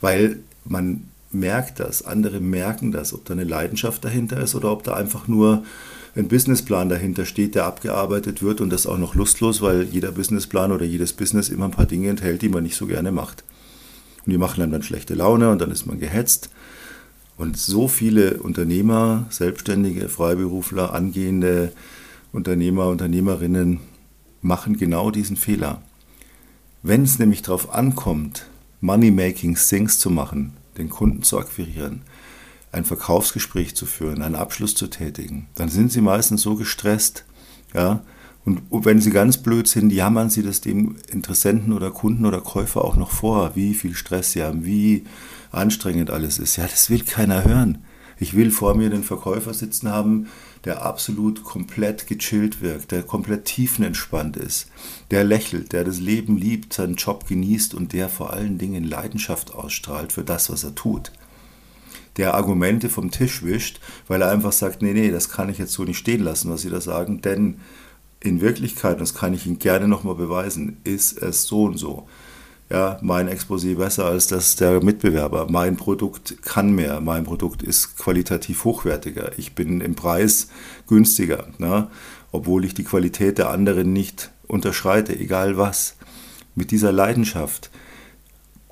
Weil 0.00 0.40
man 0.64 1.08
merkt 1.30 1.80
das, 1.80 2.04
andere 2.04 2.40
merken 2.40 2.92
das, 2.92 3.12
ob 3.12 3.24
da 3.24 3.34
eine 3.34 3.44
Leidenschaft 3.44 4.04
dahinter 4.04 4.40
ist 4.40 4.54
oder 4.54 4.70
ob 4.70 4.84
da 4.84 4.94
einfach 4.94 5.28
nur 5.28 5.64
ein 6.16 6.28
Businessplan 6.28 6.88
dahinter 6.88 7.26
steht, 7.26 7.56
der 7.56 7.64
abgearbeitet 7.64 8.42
wird 8.42 8.60
und 8.60 8.70
das 8.70 8.86
auch 8.86 8.98
noch 8.98 9.14
lustlos, 9.14 9.62
weil 9.62 9.82
jeder 9.82 10.12
Businessplan 10.12 10.70
oder 10.70 10.84
jedes 10.84 11.12
Business 11.12 11.48
immer 11.48 11.64
ein 11.64 11.72
paar 11.72 11.86
Dinge 11.86 12.08
enthält, 12.08 12.42
die 12.42 12.48
man 12.48 12.62
nicht 12.62 12.76
so 12.76 12.86
gerne 12.86 13.10
macht. 13.10 13.42
Und 14.24 14.30
die 14.30 14.38
machen 14.38 14.62
einem 14.62 14.72
dann 14.72 14.82
schlechte 14.82 15.14
Laune 15.14 15.50
und 15.50 15.60
dann 15.60 15.72
ist 15.72 15.86
man 15.86 15.98
gehetzt. 15.98 16.50
Und 17.36 17.56
so 17.56 17.88
viele 17.88 18.34
Unternehmer, 18.34 19.26
Selbstständige, 19.28 20.08
Freiberufler, 20.08 20.94
angehende 20.94 21.72
Unternehmer, 22.32 22.86
Unternehmerinnen 22.86 23.80
machen 24.44 24.76
genau 24.76 25.10
diesen 25.10 25.36
Fehler. 25.36 25.80
Wenn 26.82 27.02
es 27.02 27.18
nämlich 27.18 27.42
darauf 27.42 27.72
ankommt, 27.72 28.46
Money-Making 28.82 29.56
Things 29.56 29.98
zu 29.98 30.10
machen, 30.10 30.52
den 30.76 30.90
Kunden 30.90 31.22
zu 31.22 31.38
akquirieren, 31.38 32.02
ein 32.70 32.84
Verkaufsgespräch 32.84 33.74
zu 33.74 33.86
führen, 33.86 34.20
einen 34.20 34.34
Abschluss 34.34 34.74
zu 34.74 34.88
tätigen, 34.88 35.46
dann 35.54 35.70
sind 35.70 35.90
sie 35.90 36.02
meistens 36.02 36.42
so 36.42 36.56
gestresst, 36.56 37.24
ja, 37.72 38.02
und 38.44 38.60
wenn 38.70 39.00
sie 39.00 39.10
ganz 39.10 39.38
blöd 39.38 39.66
sind, 39.66 39.90
jammern 39.90 40.28
sie 40.28 40.42
das 40.42 40.60
dem 40.60 40.96
Interessenten 41.10 41.72
oder 41.72 41.90
Kunden 41.90 42.26
oder 42.26 42.42
Käufer 42.42 42.84
auch 42.84 42.96
noch 42.96 43.10
vor, 43.10 43.52
wie 43.56 43.72
viel 43.72 43.94
Stress 43.94 44.32
sie 44.32 44.42
haben, 44.42 44.66
wie 44.66 45.04
anstrengend 45.50 46.10
alles 46.10 46.38
ist. 46.38 46.56
Ja, 46.56 46.66
das 46.66 46.90
will 46.90 47.02
keiner 47.04 47.44
hören. 47.44 47.78
Ich 48.18 48.36
will 48.36 48.50
vor 48.50 48.74
mir 48.74 48.90
den 48.90 49.02
Verkäufer 49.02 49.54
sitzen 49.54 49.88
haben, 49.88 50.26
der 50.64 50.82
absolut 50.82 51.44
komplett 51.44 52.06
gechillt 52.06 52.60
wirkt, 52.62 52.92
der 52.92 53.02
komplett 53.02 53.44
tiefenentspannt 53.44 54.36
ist, 54.36 54.68
der 55.10 55.24
lächelt, 55.24 55.72
der 55.72 55.84
das 55.84 56.00
Leben 56.00 56.36
liebt, 56.36 56.72
seinen 56.72 56.94
Job 56.94 57.26
genießt 57.26 57.74
und 57.74 57.92
der 57.92 58.08
vor 58.08 58.32
allen 58.32 58.58
Dingen 58.58 58.84
Leidenschaft 58.84 59.54
ausstrahlt 59.54 60.12
für 60.12 60.24
das, 60.24 60.50
was 60.50 60.64
er 60.64 60.74
tut. 60.74 61.12
Der 62.16 62.34
Argumente 62.34 62.88
vom 62.88 63.10
Tisch 63.10 63.42
wischt, 63.42 63.80
weil 64.06 64.22
er 64.22 64.30
einfach 64.30 64.52
sagt, 64.52 64.82
nee, 64.82 64.92
nee, 64.92 65.10
das 65.10 65.28
kann 65.28 65.48
ich 65.48 65.58
jetzt 65.58 65.72
so 65.72 65.84
nicht 65.84 65.98
stehen 65.98 66.22
lassen, 66.22 66.50
was 66.50 66.62
Sie 66.62 66.70
da 66.70 66.80
sagen, 66.80 67.20
denn 67.20 67.60
in 68.20 68.40
Wirklichkeit, 68.40 69.00
das 69.00 69.14
kann 69.14 69.34
ich 69.34 69.46
Ihnen 69.46 69.58
gerne 69.58 69.88
nochmal 69.88 70.14
beweisen, 70.14 70.78
ist 70.84 71.20
es 71.20 71.44
so 71.44 71.64
und 71.64 71.76
so 71.76 72.08
ja, 72.70 72.98
mein 73.02 73.28
Exposé 73.28 73.76
besser 73.76 74.06
als 74.06 74.26
das 74.26 74.56
der 74.56 74.82
Mitbewerber. 74.82 75.46
Mein 75.50 75.76
Produkt 75.76 76.42
kann 76.42 76.72
mehr, 76.72 77.00
mein 77.00 77.24
Produkt 77.24 77.62
ist 77.62 77.96
qualitativ 77.98 78.64
hochwertiger. 78.64 79.32
Ich 79.36 79.54
bin 79.54 79.80
im 79.80 79.94
Preis 79.94 80.48
günstiger, 80.86 81.48
ne? 81.58 81.88
obwohl 82.32 82.64
ich 82.64 82.74
die 82.74 82.84
Qualität 82.84 83.38
der 83.38 83.50
anderen 83.50 83.92
nicht 83.92 84.30
unterschreite, 84.46 85.16
egal 85.18 85.56
was. 85.56 85.96
Mit 86.54 86.70
dieser 86.70 86.92
Leidenschaft 86.92 87.70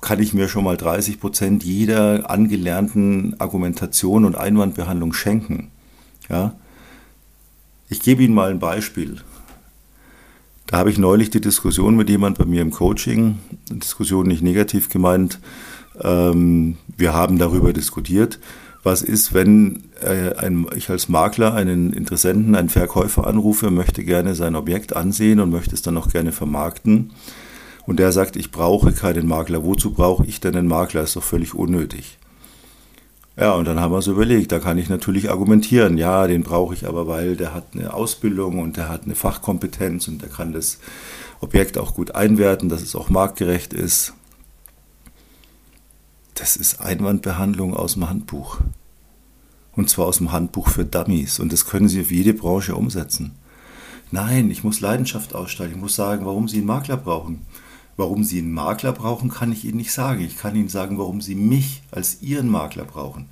kann 0.01 0.21
ich 0.21 0.33
mir 0.33 0.49
schon 0.49 0.65
mal 0.65 0.75
30 0.75 1.19
Prozent 1.19 1.63
jeder 1.63 2.29
angelernten 2.29 3.39
Argumentation 3.39 4.25
und 4.25 4.35
Einwandbehandlung 4.35 5.13
schenken. 5.13 5.71
Ja? 6.29 6.55
Ich 7.89 8.01
gebe 8.01 8.23
Ihnen 8.23 8.33
mal 8.33 8.49
ein 8.49 8.59
Beispiel. 8.59 9.21
Da 10.73 10.79
habe 10.79 10.89
ich 10.89 10.97
neulich 10.97 11.29
die 11.29 11.39
Diskussion 11.39 11.95
mit 11.95 12.09
jemand 12.09 12.39
bei 12.39 12.45
mir 12.45 12.63
im 12.63 12.71
Coaching, 12.71 13.37
Diskussion 13.69 14.25
nicht 14.25 14.41
negativ 14.41 14.89
gemeint. 14.89 15.37
Ähm, 16.01 16.77
wir 16.97 17.13
haben 17.13 17.37
darüber 17.37 17.73
diskutiert, 17.73 18.39
was 18.81 19.03
ist, 19.03 19.35
wenn 19.35 19.83
äh, 20.01 20.33
ein, 20.35 20.65
ich 20.75 20.89
als 20.89 21.09
Makler 21.09 21.53
einen 21.53 21.93
Interessenten, 21.93 22.55
einen 22.55 22.69
Verkäufer 22.69 23.27
anrufe, 23.27 23.69
möchte 23.69 24.03
gerne 24.03 24.33
sein 24.33 24.55
Objekt 24.55 24.95
ansehen 24.95 25.39
und 25.39 25.51
möchte 25.51 25.75
es 25.75 25.83
dann 25.83 25.95
auch 25.95 26.09
gerne 26.09 26.31
vermarkten. 26.31 27.11
Und 27.85 27.99
der 27.99 28.11
sagt, 28.11 28.35
ich 28.35 28.49
brauche 28.49 28.93
keinen 28.93 29.27
Makler. 29.27 29.63
Wozu 29.63 29.93
brauche 29.93 30.25
ich 30.25 30.39
denn 30.39 30.55
einen 30.55 30.67
Makler? 30.67 31.03
Ist 31.03 31.15
doch 31.15 31.21
völlig 31.21 31.53
unnötig. 31.53 32.17
Ja, 33.35 33.53
und 33.53 33.65
dann 33.65 33.79
haben 33.79 33.91
wir 33.91 33.97
uns 33.97 34.07
überlegt, 34.07 34.51
da 34.51 34.59
kann 34.59 34.77
ich 34.77 34.89
natürlich 34.89 35.31
argumentieren, 35.31 35.97
ja, 35.97 36.27
den 36.27 36.43
brauche 36.43 36.75
ich 36.75 36.87
aber, 36.87 37.07
weil 37.07 37.35
der 37.35 37.53
hat 37.53 37.65
eine 37.73 37.93
Ausbildung 37.93 38.59
und 38.59 38.77
der 38.77 38.89
hat 38.89 39.05
eine 39.05 39.15
Fachkompetenz 39.15 40.07
und 40.07 40.21
der 40.21 40.29
kann 40.29 40.53
das 40.53 40.77
Objekt 41.41 41.77
auch 41.77 41.95
gut 41.95 42.13
einwerten, 42.13 42.69
dass 42.69 42.83
es 42.83 42.95
auch 42.95 43.09
marktgerecht 43.09 43.73
ist. 43.73 44.13
Das 46.35 46.55
ist 46.55 46.79
Einwandbehandlung 46.79 47.75
aus 47.75 47.93
dem 47.93 48.09
Handbuch. 48.09 48.59
Und 49.75 49.89
zwar 49.89 50.05
aus 50.05 50.17
dem 50.17 50.31
Handbuch 50.31 50.69
für 50.69 50.85
Dummies. 50.85 51.39
Und 51.39 51.51
das 51.51 51.65
können 51.65 51.87
Sie 51.87 52.01
auf 52.01 52.11
jede 52.11 52.33
Branche 52.33 52.75
umsetzen. 52.75 53.31
Nein, 54.11 54.51
ich 54.51 54.63
muss 54.63 54.79
Leidenschaft 54.79 55.33
ausstrahlen. 55.33 55.73
Ich 55.73 55.79
muss 55.79 55.95
sagen, 55.95 56.25
warum 56.25 56.47
Sie 56.47 56.57
einen 56.57 56.67
Makler 56.67 56.97
brauchen. 56.97 57.45
Warum 57.95 58.23
Sie 58.23 58.39
einen 58.39 58.51
Makler 58.51 58.91
brauchen, 58.91 59.29
kann 59.29 59.51
ich 59.51 59.65
Ihnen 59.65 59.77
nicht 59.77 59.91
sagen. 59.91 60.21
Ich 60.21 60.37
kann 60.37 60.55
Ihnen 60.55 60.69
sagen, 60.69 60.97
warum 60.97 61.21
Sie 61.21 61.35
mich 61.35 61.83
als 61.91 62.21
Ihren 62.21 62.49
Makler 62.49 62.85
brauchen. 62.85 63.27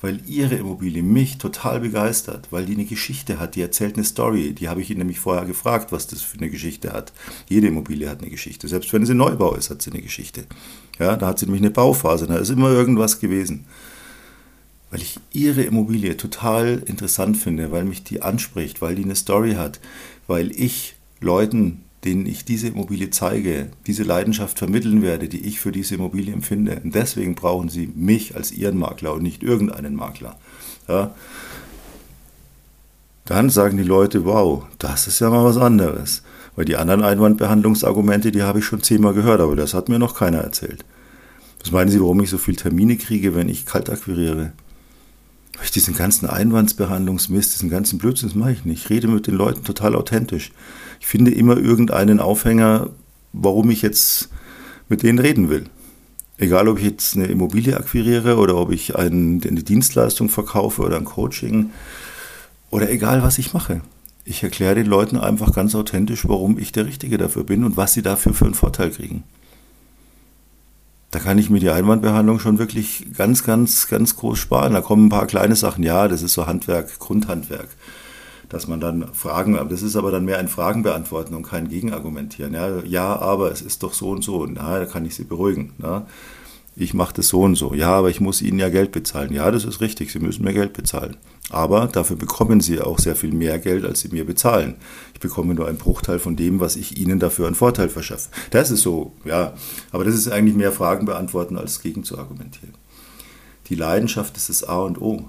Weil 0.00 0.20
Ihre 0.26 0.54
Immobilie 0.56 1.02
mich 1.02 1.38
total 1.38 1.80
begeistert, 1.80 2.48
weil 2.50 2.66
die 2.66 2.74
eine 2.74 2.84
Geschichte 2.84 3.40
hat, 3.40 3.56
die 3.56 3.62
erzählt 3.62 3.96
eine 3.96 4.04
Story. 4.04 4.52
Die 4.52 4.68
habe 4.68 4.80
ich 4.80 4.90
Ihnen 4.90 4.98
nämlich 4.98 5.18
vorher 5.18 5.44
gefragt, 5.44 5.90
was 5.90 6.06
das 6.06 6.22
für 6.22 6.38
eine 6.38 6.50
Geschichte 6.50 6.92
hat. 6.92 7.12
Jede 7.48 7.66
Immobilie 7.66 8.08
hat 8.08 8.20
eine 8.20 8.30
Geschichte. 8.30 8.68
Selbst 8.68 8.92
wenn 8.92 9.06
sie 9.06 9.14
Neubau 9.14 9.54
ist, 9.54 9.70
hat 9.70 9.82
sie 9.82 9.90
eine 9.90 10.02
Geschichte. 10.02 10.44
Ja, 10.98 11.16
da 11.16 11.28
hat 11.28 11.38
sie 11.38 11.46
nämlich 11.46 11.62
eine 11.62 11.70
Bauphase, 11.70 12.26
da 12.26 12.36
ist 12.36 12.50
immer 12.50 12.70
irgendwas 12.70 13.18
gewesen. 13.18 13.64
Weil 14.90 15.02
ich 15.02 15.18
Ihre 15.32 15.62
Immobilie 15.62 16.16
total 16.16 16.82
interessant 16.86 17.36
finde, 17.36 17.72
weil 17.72 17.84
mich 17.84 18.04
die 18.04 18.22
anspricht, 18.22 18.80
weil 18.80 18.94
die 18.94 19.04
eine 19.04 19.16
Story 19.16 19.54
hat, 19.54 19.80
weil 20.28 20.52
ich 20.52 20.94
Leuten 21.20 21.85
denen 22.06 22.24
ich 22.24 22.44
diese 22.44 22.68
Immobilie 22.68 23.10
zeige, 23.10 23.68
diese 23.86 24.04
Leidenschaft 24.04 24.58
vermitteln 24.58 25.02
werde, 25.02 25.28
die 25.28 25.46
ich 25.46 25.60
für 25.60 25.72
diese 25.72 25.96
Immobilie 25.96 26.32
empfinde. 26.32 26.80
Und 26.82 26.94
deswegen 26.94 27.34
brauchen 27.34 27.68
sie 27.68 27.92
mich 27.94 28.36
als 28.36 28.52
ihren 28.52 28.78
Makler 28.78 29.12
und 29.12 29.22
nicht 29.22 29.42
irgendeinen 29.42 29.94
Makler. 29.94 30.38
Ja. 30.88 31.14
Dann 33.26 33.50
sagen 33.50 33.76
die 33.76 33.82
Leute, 33.82 34.24
wow, 34.24 34.64
das 34.78 35.08
ist 35.08 35.20
ja 35.20 35.28
mal 35.28 35.44
was 35.44 35.56
anderes. 35.56 36.22
Weil 36.54 36.64
die 36.64 36.76
anderen 36.76 37.02
Einwandbehandlungsargumente, 37.02 38.32
die 38.32 38.42
habe 38.42 38.60
ich 38.60 38.64
schon 38.64 38.82
zehnmal 38.82 39.12
gehört, 39.12 39.40
aber 39.40 39.56
das 39.56 39.74
hat 39.74 39.88
mir 39.88 39.98
noch 39.98 40.14
keiner 40.14 40.38
erzählt. 40.38 40.84
Was 41.60 41.72
meinen 41.72 41.90
Sie, 41.90 42.00
warum 42.00 42.22
ich 42.22 42.30
so 42.30 42.38
viele 42.38 42.56
Termine 42.56 42.96
kriege, 42.96 43.34
wenn 43.34 43.48
ich 43.48 43.66
kalt 43.66 43.90
akquiriere? 43.90 44.52
Ich 45.62 45.70
diesen 45.70 45.94
ganzen 45.94 46.28
Einwandsbehandlungsmist, 46.28 47.54
diesen 47.54 47.70
ganzen 47.70 47.98
Blödsinn, 47.98 48.28
das 48.28 48.36
mache 48.36 48.52
ich 48.52 48.64
nicht. 48.64 48.84
Ich 48.84 48.90
rede 48.90 49.08
mit 49.08 49.26
den 49.26 49.34
Leuten 49.34 49.64
total 49.64 49.94
authentisch 49.94 50.52
ich 51.00 51.06
finde 51.06 51.30
immer 51.30 51.56
irgendeinen 51.56 52.20
Aufhänger, 52.20 52.90
warum 53.32 53.70
ich 53.70 53.82
jetzt 53.82 54.28
mit 54.88 55.02
denen 55.02 55.18
reden 55.18 55.50
will. 55.50 55.66
Egal, 56.38 56.68
ob 56.68 56.78
ich 56.78 56.84
jetzt 56.84 57.16
eine 57.16 57.26
Immobilie 57.26 57.76
akquiriere 57.76 58.36
oder 58.36 58.56
ob 58.56 58.70
ich 58.70 58.96
eine 58.96 59.40
Dienstleistung 59.40 60.28
verkaufe 60.28 60.82
oder 60.82 60.96
ein 60.96 61.04
Coaching 61.04 61.70
oder 62.70 62.90
egal, 62.90 63.22
was 63.22 63.38
ich 63.38 63.54
mache. 63.54 63.80
Ich 64.24 64.42
erkläre 64.42 64.74
den 64.74 64.86
Leuten 64.86 65.16
einfach 65.16 65.54
ganz 65.54 65.74
authentisch, 65.74 66.28
warum 66.28 66.58
ich 66.58 66.72
der 66.72 66.86
Richtige 66.86 67.16
dafür 67.16 67.44
bin 67.44 67.64
und 67.64 67.76
was 67.76 67.94
sie 67.94 68.02
dafür 68.02 68.34
für 68.34 68.44
einen 68.44 68.54
Vorteil 68.54 68.90
kriegen. 68.90 69.22
Da 71.16 71.22
kann 71.22 71.38
ich 71.38 71.48
mir 71.48 71.60
die 71.60 71.70
Einwandbehandlung 71.70 72.40
schon 72.40 72.58
wirklich 72.58 73.06
ganz, 73.16 73.42
ganz, 73.42 73.88
ganz 73.88 74.16
groß 74.16 74.38
sparen. 74.38 74.74
Da 74.74 74.82
kommen 74.82 75.06
ein 75.06 75.08
paar 75.08 75.26
kleine 75.26 75.56
Sachen. 75.56 75.82
Ja, 75.82 76.08
das 76.08 76.20
ist 76.20 76.34
so 76.34 76.46
Handwerk, 76.46 76.98
Grundhandwerk 76.98 77.68
dass 78.50 78.68
man 78.68 78.80
dann 78.80 79.08
Fragen, 79.14 79.58
das 79.70 79.80
ist 79.80 79.96
aber 79.96 80.10
dann 80.10 80.26
mehr 80.26 80.38
ein 80.38 80.46
Fragen 80.46 80.82
beantworten 80.82 81.34
und 81.34 81.42
kein 81.42 81.68
Gegenargumentieren. 81.68 82.52
Ja, 82.52 82.80
ja 82.84 83.16
aber 83.18 83.50
es 83.50 83.62
ist 83.62 83.82
doch 83.82 83.94
so 83.94 84.10
und 84.10 84.22
so. 84.22 84.44
Na, 84.44 84.78
da 84.78 84.84
kann 84.84 85.06
ich 85.06 85.14
Sie 85.14 85.24
beruhigen. 85.24 85.72
Na. 85.78 86.06
Ich 86.76 86.92
mache 86.92 87.14
das 87.14 87.28
so 87.28 87.40
und 87.40 87.56
so. 87.56 87.72
Ja, 87.72 87.92
aber 87.92 88.10
ich 88.10 88.20
muss 88.20 88.42
Ihnen 88.42 88.58
ja 88.58 88.68
Geld 88.68 88.92
bezahlen. 88.92 89.32
Ja, 89.32 89.50
das 89.50 89.64
ist 89.64 89.80
richtig. 89.80 90.12
Sie 90.12 90.18
müssen 90.18 90.44
mir 90.44 90.52
Geld 90.52 90.74
bezahlen. 90.74 91.16
Aber 91.50 91.86
dafür 91.86 92.16
bekommen 92.16 92.60
Sie 92.60 92.80
auch 92.80 92.98
sehr 92.98 93.14
viel 93.14 93.32
mehr 93.32 93.58
Geld, 93.58 93.84
als 93.84 94.00
Sie 94.00 94.08
mir 94.08 94.26
bezahlen. 94.26 94.76
Ich 95.14 95.20
bekomme 95.20 95.54
nur 95.54 95.68
einen 95.68 95.78
Bruchteil 95.78 96.18
von 96.18 96.34
dem, 96.34 96.58
was 96.58 96.76
ich 96.76 96.98
Ihnen 96.98 97.20
dafür 97.20 97.46
einen 97.46 97.54
Vorteil 97.54 97.88
verschaffe. 97.88 98.30
Das 98.50 98.70
ist 98.70 98.82
so, 98.82 99.12
ja. 99.24 99.54
Aber 99.92 100.04
das 100.04 100.14
ist 100.14 100.28
eigentlich 100.28 100.56
mehr 100.56 100.72
Fragen 100.72 101.06
beantworten, 101.06 101.56
als 101.56 101.80
gegen 101.80 102.02
zu 102.02 102.18
argumentieren. 102.18 102.74
Die 103.68 103.76
Leidenschaft 103.76 104.36
ist 104.36 104.48
das 104.48 104.64
A 104.64 104.78
und 104.78 105.00
O. 105.00 105.28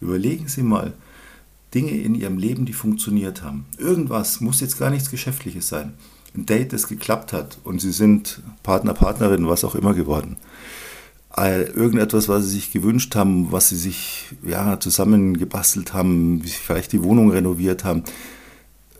Überlegen 0.00 0.46
Sie 0.46 0.62
mal, 0.62 0.92
Dinge 1.74 1.90
in 1.90 2.14
ihrem 2.14 2.38
Leben, 2.38 2.64
die 2.64 2.72
funktioniert 2.72 3.42
haben. 3.42 3.66
Irgendwas, 3.76 4.40
muss 4.40 4.60
jetzt 4.60 4.78
gar 4.78 4.90
nichts 4.90 5.10
Geschäftliches 5.10 5.68
sein. 5.68 5.94
Ein 6.34 6.46
Date, 6.46 6.72
das 6.72 6.88
geklappt 6.88 7.32
hat 7.32 7.58
und 7.64 7.80
sie 7.80 7.92
sind 7.92 8.42
Partner, 8.62 8.94
Partnerin, 8.94 9.48
was 9.48 9.64
auch 9.64 9.74
immer 9.74 9.94
geworden. 9.94 10.36
Irgendetwas, 11.46 12.28
was 12.28 12.44
sie 12.44 12.50
sich 12.50 12.72
gewünscht 12.72 13.14
haben, 13.14 13.52
was 13.52 13.68
sie 13.68 13.76
sich 13.76 14.26
ja, 14.42 14.78
zusammengebastelt 14.80 15.92
haben, 15.92 16.42
wie 16.42 16.48
sie 16.48 16.54
vielleicht 16.54 16.92
die 16.92 17.02
Wohnung 17.02 17.30
renoviert 17.30 17.84
haben, 17.84 18.04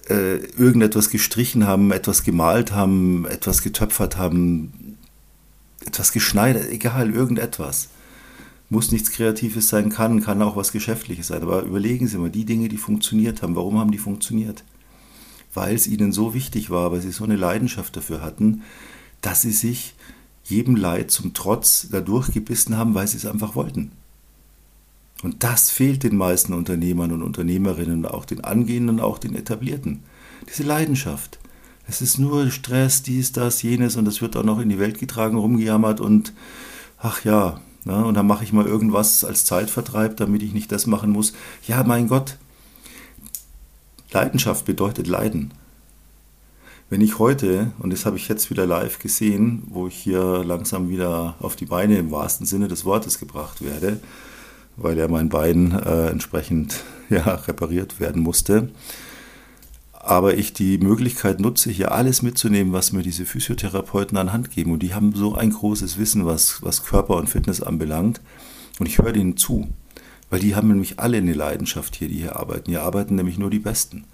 äh, 0.08 0.36
irgendetwas 0.36 1.10
gestrichen 1.10 1.66
haben, 1.66 1.92
etwas 1.92 2.22
gemalt 2.22 2.72
haben, 2.72 3.26
etwas 3.26 3.62
getöpfert 3.62 4.16
haben, 4.16 4.96
etwas 5.84 6.12
geschneidert, 6.12 6.70
egal, 6.70 7.10
irgendetwas 7.10 7.88
muss 8.70 8.92
nichts 8.92 9.12
Kreatives 9.12 9.68
sein, 9.68 9.88
kann, 9.88 10.22
kann 10.22 10.42
auch 10.42 10.56
was 10.56 10.72
Geschäftliches 10.72 11.28
sein. 11.28 11.42
Aber 11.42 11.62
überlegen 11.62 12.06
Sie 12.06 12.18
mal, 12.18 12.30
die 12.30 12.44
Dinge, 12.44 12.68
die 12.68 12.76
funktioniert 12.76 13.42
haben, 13.42 13.56
warum 13.56 13.78
haben 13.78 13.90
die 13.90 13.98
funktioniert? 13.98 14.64
Weil 15.54 15.74
es 15.74 15.86
ihnen 15.86 16.12
so 16.12 16.34
wichtig 16.34 16.68
war, 16.70 16.92
weil 16.92 17.00
sie 17.00 17.10
so 17.10 17.24
eine 17.24 17.36
Leidenschaft 17.36 17.96
dafür 17.96 18.20
hatten, 18.20 18.62
dass 19.22 19.42
sie 19.42 19.52
sich 19.52 19.94
jedem 20.48 20.76
Leid 20.76 21.10
zum 21.10 21.34
Trotz 21.34 21.88
da 21.90 22.00
durchgebissen 22.00 22.76
haben, 22.76 22.94
weil 22.94 23.06
sie 23.06 23.16
es 23.16 23.26
einfach 23.26 23.54
wollten. 23.54 23.92
Und 25.22 25.42
das 25.42 25.70
fehlt 25.70 26.04
den 26.04 26.16
meisten 26.16 26.52
Unternehmern 26.52 27.12
und 27.12 27.22
Unternehmerinnen, 27.22 28.06
auch 28.06 28.24
den 28.24 28.44
Angehenden, 28.44 29.00
auch 29.00 29.18
den 29.18 29.34
Etablierten. 29.34 30.02
Diese 30.48 30.62
Leidenschaft. 30.62 31.38
Es 31.86 32.00
ist 32.00 32.18
nur 32.18 32.50
Stress, 32.50 33.02
dies, 33.02 33.32
das, 33.32 33.62
jenes 33.62 33.96
und 33.96 34.06
es 34.06 34.20
wird 34.20 34.36
auch 34.36 34.44
noch 34.44 34.60
in 34.60 34.68
die 34.68 34.78
Welt 34.78 34.98
getragen, 34.98 35.38
rumgejammert 35.38 36.00
und 36.00 36.32
ach 36.98 37.24
ja, 37.24 37.60
na, 37.84 38.02
und 38.02 38.14
dann 38.14 38.26
mache 38.26 38.44
ich 38.44 38.52
mal 38.52 38.66
irgendwas 38.66 39.24
als 39.24 39.46
Zeitvertreib, 39.46 40.16
damit 40.18 40.42
ich 40.42 40.52
nicht 40.52 40.70
das 40.70 40.86
machen 40.86 41.10
muss. 41.10 41.32
Ja, 41.66 41.82
mein 41.84 42.06
Gott, 42.08 42.36
Leidenschaft 44.12 44.66
bedeutet 44.66 45.06
Leiden. 45.06 45.52
Wenn 46.90 47.02
ich 47.02 47.18
heute, 47.18 47.72
und 47.80 47.92
das 47.92 48.06
habe 48.06 48.16
ich 48.16 48.28
jetzt 48.28 48.48
wieder 48.48 48.64
live 48.64 48.98
gesehen, 48.98 49.62
wo 49.66 49.88
ich 49.88 49.94
hier 49.94 50.42
langsam 50.42 50.88
wieder 50.88 51.34
auf 51.38 51.54
die 51.54 51.66
Beine 51.66 51.98
im 51.98 52.10
wahrsten 52.10 52.46
Sinne 52.46 52.66
des 52.66 52.86
Wortes 52.86 53.18
gebracht 53.18 53.62
werde, 53.62 54.00
weil 54.78 54.96
ja 54.96 55.06
mein 55.06 55.28
Bein 55.28 55.72
äh, 55.72 56.08
entsprechend 56.08 56.82
ja, 57.10 57.34
repariert 57.34 58.00
werden 58.00 58.22
musste. 58.22 58.70
Aber 59.92 60.38
ich 60.38 60.54
die 60.54 60.78
Möglichkeit 60.78 61.40
nutze, 61.40 61.70
hier 61.70 61.92
alles 61.92 62.22
mitzunehmen, 62.22 62.72
was 62.72 62.92
mir 62.92 63.02
diese 63.02 63.26
Physiotherapeuten 63.26 64.16
an 64.16 64.32
Hand 64.32 64.50
geben. 64.50 64.72
Und 64.72 64.82
die 64.82 64.94
haben 64.94 65.14
so 65.14 65.34
ein 65.34 65.50
großes 65.50 65.98
Wissen, 65.98 66.24
was, 66.24 66.62
was 66.62 66.84
Körper 66.84 67.16
und 67.16 67.28
Fitness 67.28 67.60
anbelangt. 67.60 68.22
Und 68.78 68.86
ich 68.86 68.96
höre 68.96 69.12
denen 69.12 69.36
zu, 69.36 69.68
weil 70.30 70.40
die 70.40 70.54
haben 70.54 70.68
nämlich 70.68 70.98
alle 70.98 71.18
eine 71.18 71.34
Leidenschaft 71.34 71.96
hier, 71.96 72.08
die 72.08 72.20
hier 72.20 72.36
arbeiten. 72.36 72.70
Hier 72.70 72.82
arbeiten 72.82 73.16
nämlich 73.16 73.36
nur 73.36 73.50
die 73.50 73.58
Besten. 73.58 74.04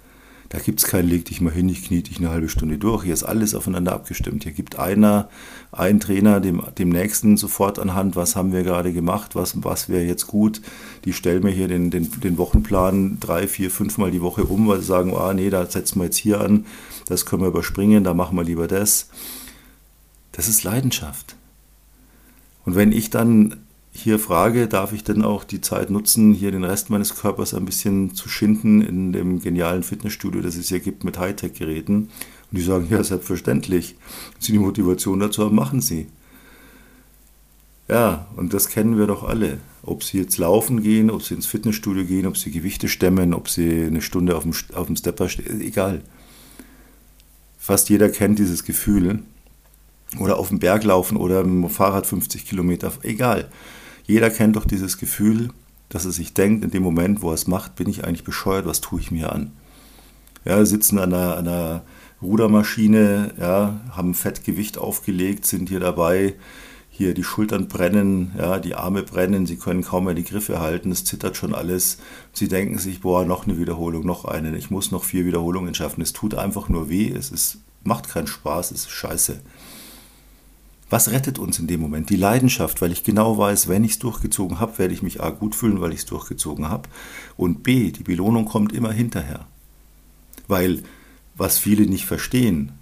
Da 0.55 0.61
gibt 0.61 0.79
es 0.79 0.87
kein 0.87 1.05
Leg 1.05 1.25
dich 1.25 1.41
mal 1.41 1.51
hin, 1.51 1.67
ich 1.67 1.83
knie 1.83 2.01
dich 2.01 2.17
eine 2.19 2.29
halbe 2.29 2.47
Stunde 2.47 2.77
durch. 2.77 3.03
Hier 3.03 3.13
ist 3.13 3.25
alles 3.25 3.53
aufeinander 3.55 3.91
abgestimmt. 3.91 4.43
Hier 4.43 4.53
gibt 4.53 4.79
einer, 4.79 5.27
ein 5.73 5.99
Trainer 5.99 6.39
dem, 6.39 6.63
dem 6.77 6.87
nächsten 6.87 7.35
sofort 7.35 7.77
anhand, 7.77 8.15
was 8.15 8.37
haben 8.37 8.53
wir 8.53 8.63
gerade 8.63 8.93
gemacht, 8.93 9.35
was, 9.35 9.65
was 9.65 9.89
wäre 9.89 10.05
jetzt 10.05 10.27
gut. 10.27 10.61
Die 11.03 11.11
stellen 11.11 11.43
mir 11.43 11.51
hier 11.51 11.67
den, 11.67 11.91
den, 11.91 12.09
den 12.21 12.37
Wochenplan 12.37 13.17
drei, 13.19 13.49
vier, 13.49 13.69
fünfmal 13.69 14.11
die 14.11 14.21
Woche 14.21 14.45
um, 14.45 14.65
weil 14.69 14.79
sie 14.79 14.85
sagen, 14.85 15.13
ah 15.13 15.33
nee, 15.33 15.49
da 15.49 15.65
setzen 15.65 15.99
wir 15.99 16.05
jetzt 16.05 16.15
hier 16.15 16.39
an, 16.39 16.65
das 17.07 17.25
können 17.25 17.41
wir 17.41 17.49
überspringen, 17.49 18.05
da 18.05 18.13
machen 18.13 18.37
wir 18.37 18.45
lieber 18.45 18.69
das. 18.69 19.09
Das 20.31 20.47
ist 20.47 20.63
Leidenschaft. 20.63 21.35
Und 22.63 22.75
wenn 22.75 22.93
ich 22.93 23.09
dann 23.09 23.57
hier 23.95 24.19
frage, 24.19 24.67
darf 24.67 24.91
ich 24.91 25.05
denn 25.05 25.23
auch 25.23 25.45
die 25.45 25.61
Zeit 25.61 25.89
nutzen, 25.89 26.33
hier 26.33 26.51
den 26.51 26.65
Rest 26.65 26.89
meines 26.89 27.15
Körpers 27.15 27.53
ein 27.53 27.63
bisschen 27.63 28.13
zu 28.13 28.27
schinden 28.27 28.81
in 28.81 29.13
dem 29.13 29.39
genialen 29.39 29.83
Fitnessstudio, 29.83 30.41
das 30.41 30.57
es 30.57 30.67
hier 30.67 30.81
gibt 30.81 31.05
mit 31.05 31.17
Hightech-Geräten? 31.17 31.95
Und 31.95 32.09
die 32.51 32.61
sagen, 32.61 32.87
ja, 32.89 33.03
selbstverständlich. 33.03 33.95
Wenn 34.33 34.41
Sie 34.41 34.51
die 34.51 34.59
Motivation 34.59 35.19
dazu 35.21 35.45
haben, 35.45 35.55
machen 35.55 35.79
Sie. 35.79 36.07
Ja, 37.87 38.27
und 38.35 38.53
das 38.53 38.67
kennen 38.67 38.97
wir 38.97 39.07
doch 39.07 39.23
alle. 39.23 39.59
Ob 39.81 40.03
Sie 40.03 40.17
jetzt 40.17 40.37
laufen 40.37 40.83
gehen, 40.83 41.09
ob 41.09 41.23
Sie 41.23 41.33
ins 41.33 41.45
Fitnessstudio 41.45 42.03
gehen, 42.03 42.25
ob 42.25 42.37
Sie 42.37 42.51
Gewichte 42.51 42.89
stemmen, 42.89 43.33
ob 43.33 43.47
Sie 43.47 43.85
eine 43.85 44.01
Stunde 44.01 44.35
auf 44.35 44.43
dem, 44.43 44.53
auf 44.73 44.87
dem 44.87 44.97
Stepper 44.97 45.29
stehen, 45.29 45.61
egal. 45.61 46.01
Fast 47.57 47.89
jeder 47.89 48.09
kennt 48.09 48.39
dieses 48.39 48.65
Gefühl. 48.65 49.19
Oder 50.19 50.37
auf 50.37 50.49
dem 50.49 50.59
Berg 50.59 50.83
laufen 50.83 51.17
oder 51.17 51.43
mit 51.43 51.63
dem 51.63 51.69
Fahrrad 51.69 52.05
50 52.05 52.45
Kilometer, 52.45 52.91
egal. 53.03 53.49
Jeder 54.07 54.29
kennt 54.29 54.55
doch 54.55 54.65
dieses 54.65 54.97
Gefühl, 54.97 55.49
dass 55.89 56.05
er 56.05 56.11
sich 56.11 56.33
denkt, 56.33 56.63
in 56.63 56.71
dem 56.71 56.83
Moment, 56.83 57.21
wo 57.21 57.29
er 57.29 57.35
es 57.35 57.47
macht, 57.47 57.75
bin 57.75 57.89
ich 57.89 58.03
eigentlich 58.03 58.23
bescheuert, 58.23 58.65
was 58.65 58.81
tue 58.81 58.99
ich 58.99 59.11
mir 59.11 59.31
an? 59.31 59.51
Ja, 60.43 60.63
sitzen 60.65 60.99
an 60.99 61.13
einer, 61.13 61.37
einer 61.37 61.83
Rudermaschine, 62.21 63.33
ja, 63.39 63.79
haben 63.91 64.13
Fettgewicht 64.13 64.77
aufgelegt, 64.77 65.45
sind 65.45 65.69
hier 65.69 65.79
dabei, 65.79 66.35
hier 66.89 67.13
die 67.13 67.23
Schultern 67.23 67.67
brennen, 67.67 68.31
ja, 68.37 68.59
die 68.59 68.75
Arme 68.75 69.03
brennen, 69.03 69.45
sie 69.45 69.57
können 69.57 69.83
kaum 69.83 70.05
mehr 70.05 70.13
die 70.13 70.23
Griffe 70.23 70.61
halten, 70.61 70.91
es 70.91 71.03
zittert 71.03 71.35
schon 71.35 71.53
alles. 71.53 71.97
Sie 72.31 72.47
denken 72.47 72.77
sich, 72.77 73.01
boah, 73.01 73.25
noch 73.25 73.45
eine 73.45 73.57
Wiederholung, 73.57 74.05
noch 74.05 74.25
eine, 74.25 74.55
ich 74.55 74.69
muss 74.69 74.91
noch 74.91 75.03
vier 75.03 75.25
Wiederholungen 75.25 75.73
schaffen. 75.73 76.01
Es 76.01 76.13
tut 76.13 76.35
einfach 76.35 76.69
nur 76.69 76.89
weh, 76.89 77.11
es 77.11 77.31
ist, 77.31 77.57
macht 77.83 78.07
keinen 78.07 78.27
Spaß, 78.27 78.71
es 78.71 78.81
ist 78.81 78.91
scheiße. 78.91 79.41
Was 80.89 81.11
rettet 81.11 81.39
uns 81.39 81.57
in 81.57 81.67
dem 81.67 81.81
Moment? 81.81 82.09
Die 82.09 82.15
Leidenschaft, 82.15 82.81
weil 82.81 82.91
ich 82.91 83.03
genau 83.03 83.37
weiß, 83.37 83.67
wenn 83.67 83.83
ich 83.83 83.93
es 83.93 83.99
durchgezogen 83.99 84.59
habe, 84.59 84.77
werde 84.77 84.93
ich 84.93 85.01
mich 85.01 85.21
A 85.21 85.31
gut 85.31 85.55
fühlen, 85.55 85.81
weil 85.81 85.93
ich 85.93 85.99
es 85.99 86.05
durchgezogen 86.05 86.69
habe. 86.69 86.89
Und 87.37 87.63
B, 87.63 87.91
die 87.91 88.03
Belohnung 88.03 88.45
kommt 88.45 88.71
immer 88.71 88.91
hinterher. 88.91 89.47
Weil, 90.47 90.83
was 91.35 91.57
viele 91.57 91.87
nicht 91.87 92.05
verstehen, 92.05 92.73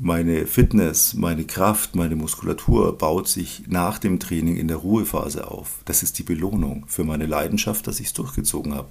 meine 0.00 0.46
Fitness, 0.46 1.14
meine 1.14 1.44
Kraft, 1.44 1.94
meine 1.94 2.16
Muskulatur 2.16 2.98
baut 2.98 3.28
sich 3.28 3.62
nach 3.68 3.98
dem 3.98 4.18
Training 4.18 4.56
in 4.56 4.68
der 4.68 4.78
Ruhephase 4.78 5.48
auf. 5.48 5.78
Das 5.84 6.02
ist 6.02 6.18
die 6.18 6.24
Belohnung 6.24 6.84
für 6.88 7.04
meine 7.04 7.26
Leidenschaft, 7.26 7.86
dass 7.86 8.00
ich 8.00 8.08
es 8.08 8.12
durchgezogen 8.12 8.74
habe. 8.74 8.88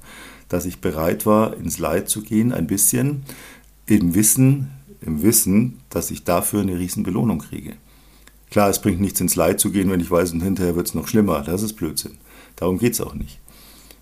Dass 0.49 0.65
ich 0.65 0.79
bereit 0.79 1.25
war, 1.25 1.55
ins 1.57 1.77
Leid 1.77 2.09
zu 2.09 2.21
gehen, 2.21 2.51
ein 2.51 2.67
bisschen, 2.67 3.23
im 3.85 4.15
Wissen, 4.15 4.71
im 5.01 5.21
Wissen, 5.21 5.79
dass 5.89 6.09
ich 6.09 6.23
dafür 6.23 6.61
eine 6.61 6.79
riesen 6.79 7.03
Belohnung 7.03 7.39
kriege. 7.39 7.75
Klar, 8.53 8.69
es 8.69 8.79
bringt 8.79 9.01
nichts 9.01 9.19
ins 9.19 9.35
Leid 9.35 9.59
zu 9.59 9.71
gehen, 9.71 9.89
wenn 9.89 9.99
ich 9.99 10.11
weiß, 10.11 10.31
und 10.31 10.41
hinterher 10.41 10.75
wird 10.75 10.85
es 10.85 10.93
noch 10.93 11.07
schlimmer. 11.07 11.41
Das 11.41 11.63
ist 11.63 11.73
Blödsinn. 11.73 12.19
Darum 12.55 12.77
geht 12.77 12.93
es 12.93 13.01
auch 13.01 13.15
nicht. 13.15 13.39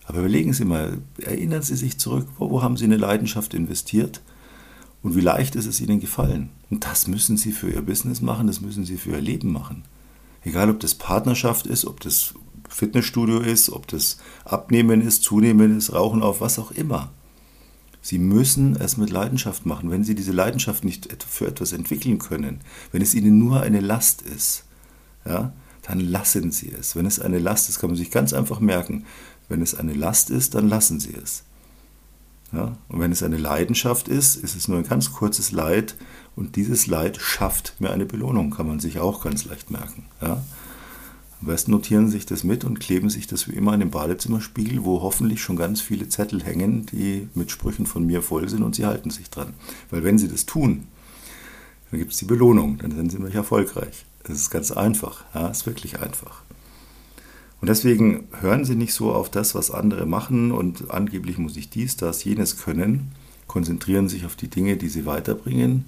Aber 0.04 0.20
überlegen 0.20 0.52
Sie 0.52 0.66
mal, 0.66 0.98
erinnern 1.22 1.62
Sie 1.62 1.78
sich 1.78 1.98
zurück, 1.98 2.28
wo, 2.38 2.52
wo 2.52 2.62
haben 2.62 2.76
Sie 2.76 2.84
eine 2.84 2.98
Leidenschaft 2.98 3.54
investiert 3.54 4.22
und 5.04 5.16
wie 5.16 5.22
leicht 5.22 5.56
ist 5.56 5.68
es 5.68 5.80
Ihnen 5.80 6.02
gefallen? 6.02 6.50
Und 6.70 6.84
das 6.84 7.08
müssen 7.08 7.38
Sie 7.38 7.54
für 7.54 7.70
Ihr 7.70 7.82
Business 7.82 8.20
machen, 8.20 8.48
das 8.48 8.60
müssen 8.60 8.84
Sie 8.84 8.98
für 8.98 9.12
Ihr 9.12 9.22
Leben 9.22 9.54
machen. 9.54 9.86
Egal, 10.44 10.70
ob 10.70 10.82
das 10.82 10.96
Partnerschaft 10.96 11.66
ist, 11.66 11.86
ob 11.86 12.02
das 12.02 12.34
Fitnessstudio 12.68 13.40
ist, 13.40 13.70
ob 13.70 13.88
das 13.88 14.18
Abnehmen 14.44 15.00
ist, 15.00 15.24
Zunehmen 15.24 15.78
ist, 15.78 15.94
Rauchen 15.94 16.22
auf, 16.22 16.42
was 16.42 16.60
auch 16.60 16.72
immer. 16.72 17.10
Sie 18.02 18.18
müssen 18.18 18.76
es 18.76 18.98
mit 18.98 19.12
Leidenschaft 19.12 19.66
machen. 19.66 19.92
Wenn 19.92 20.04
Sie 20.04 20.16
diese 20.16 20.32
Leidenschaft 20.32 20.84
nicht 20.84 21.24
für 21.24 21.48
etwas 21.48 21.72
entwickeln 21.72 22.20
können, 22.20 22.62
wenn 22.92 23.02
es 23.02 23.14
Ihnen 23.14 23.38
nur 23.38 23.62
eine 23.62 23.80
Last 23.80 24.24
ist, 24.24 24.64
ja, 25.26 25.54
dann 25.84 26.00
lassen 26.00 26.52
Sie 26.52 26.72
es. 26.72 26.96
Wenn 26.96 27.06
es 27.06 27.20
eine 27.20 27.40
Last 27.40 27.70
ist, 27.70 27.80
kann 27.80 27.92
man 27.92 27.98
sich 27.98 28.12
ganz 28.12 28.34
einfach 28.34 28.60
merken. 28.60 29.06
Wenn 29.50 29.62
es 29.62 29.76
eine 29.76 29.94
Last 29.94 30.30
ist, 30.30 30.56
dann 30.56 30.68
lassen 30.68 31.00
Sie 31.00 31.14
es. 31.14 31.44
Ja, 32.54 32.78
und 32.90 33.00
wenn 33.00 33.12
es 33.12 33.24
eine 33.24 33.38
Leidenschaft 33.38 34.08
ist, 34.10 34.36
ist 34.36 34.56
es 34.56 34.68
nur 34.68 34.78
ein 34.78 34.88
ganz 34.88 35.14
kurzes 35.14 35.52
Leid 35.52 35.96
und 36.36 36.58
dieses 36.58 36.86
Leid 36.88 37.18
schafft 37.18 37.80
mir 37.80 37.92
eine 37.92 38.06
Belohnung, 38.06 38.50
kann 38.52 38.68
man 38.68 38.80
sich 38.80 39.00
auch 39.00 39.24
ganz 39.24 39.46
leicht 39.46 39.72
merken. 39.72 40.06
Ja. 40.22 40.44
Am 41.42 41.48
besten 41.48 41.72
notieren 41.72 42.06
Sie 42.06 42.14
sich 42.14 42.28
das 42.28 42.44
mit 42.44 42.64
und 42.64 42.80
kleben 42.80 43.10
sich 43.10 43.26
das 43.26 43.48
wie 43.48 43.54
immer 43.54 43.74
in 43.74 43.80
den 43.80 43.90
Badezimmerspiegel, 43.90 44.86
wo 44.86 45.02
hoffentlich 45.02 45.42
schon 45.42 45.56
ganz 45.56 45.82
viele 45.82 46.08
Zettel 46.08 46.44
hängen, 46.44 46.86
die 46.86 47.30
mit 47.34 47.50
Sprüchen 47.50 47.88
von 47.88 48.06
mir 48.06 48.22
voll 48.22 48.48
sind 48.48 48.62
und 48.62 48.76
Sie 48.76 48.86
halten 48.86 49.10
sich 49.10 49.32
dran. 49.32 49.54
Weil 49.90 50.04
wenn 50.04 50.20
Sie 50.20 50.28
das 50.28 50.46
tun, 50.46 50.86
dann 51.90 52.00
gibt 52.00 52.12
es 52.12 52.20
die 52.20 52.26
Belohnung, 52.26 52.78
dann 52.78 52.92
sind 52.92 53.12
Sie 53.12 53.18
nämlich 53.18 53.34
erfolgreich. 53.34 54.06
Das 54.24 54.38
ist 54.38 54.52
ganz 54.52 54.72
einfach, 54.72 55.26
ja, 55.34 55.48
ist 55.48 55.66
wirklich 55.66 56.00
einfach. 56.00 56.44
Und 57.60 57.70
deswegen 57.70 58.28
hören 58.40 58.64
Sie 58.64 58.76
nicht 58.76 58.94
so 58.94 59.12
auf 59.12 59.32
das, 59.32 59.56
was 59.56 59.72
andere 59.72 60.06
machen 60.06 60.52
und 60.52 60.92
angeblich 60.92 61.40
muss 61.40 61.58
ich 61.58 61.72
dies, 61.72 61.98
das, 61.98 62.24
jenes 62.24 62.58
können. 62.58 63.14
Konzentrieren 63.48 64.08
Sie 64.08 64.18
sich 64.18 64.26
auf 64.28 64.36
die 64.36 64.48
Dinge, 64.48 64.78
die 64.78 64.90
Sie 64.90 65.08
weiterbringen. 65.08 65.86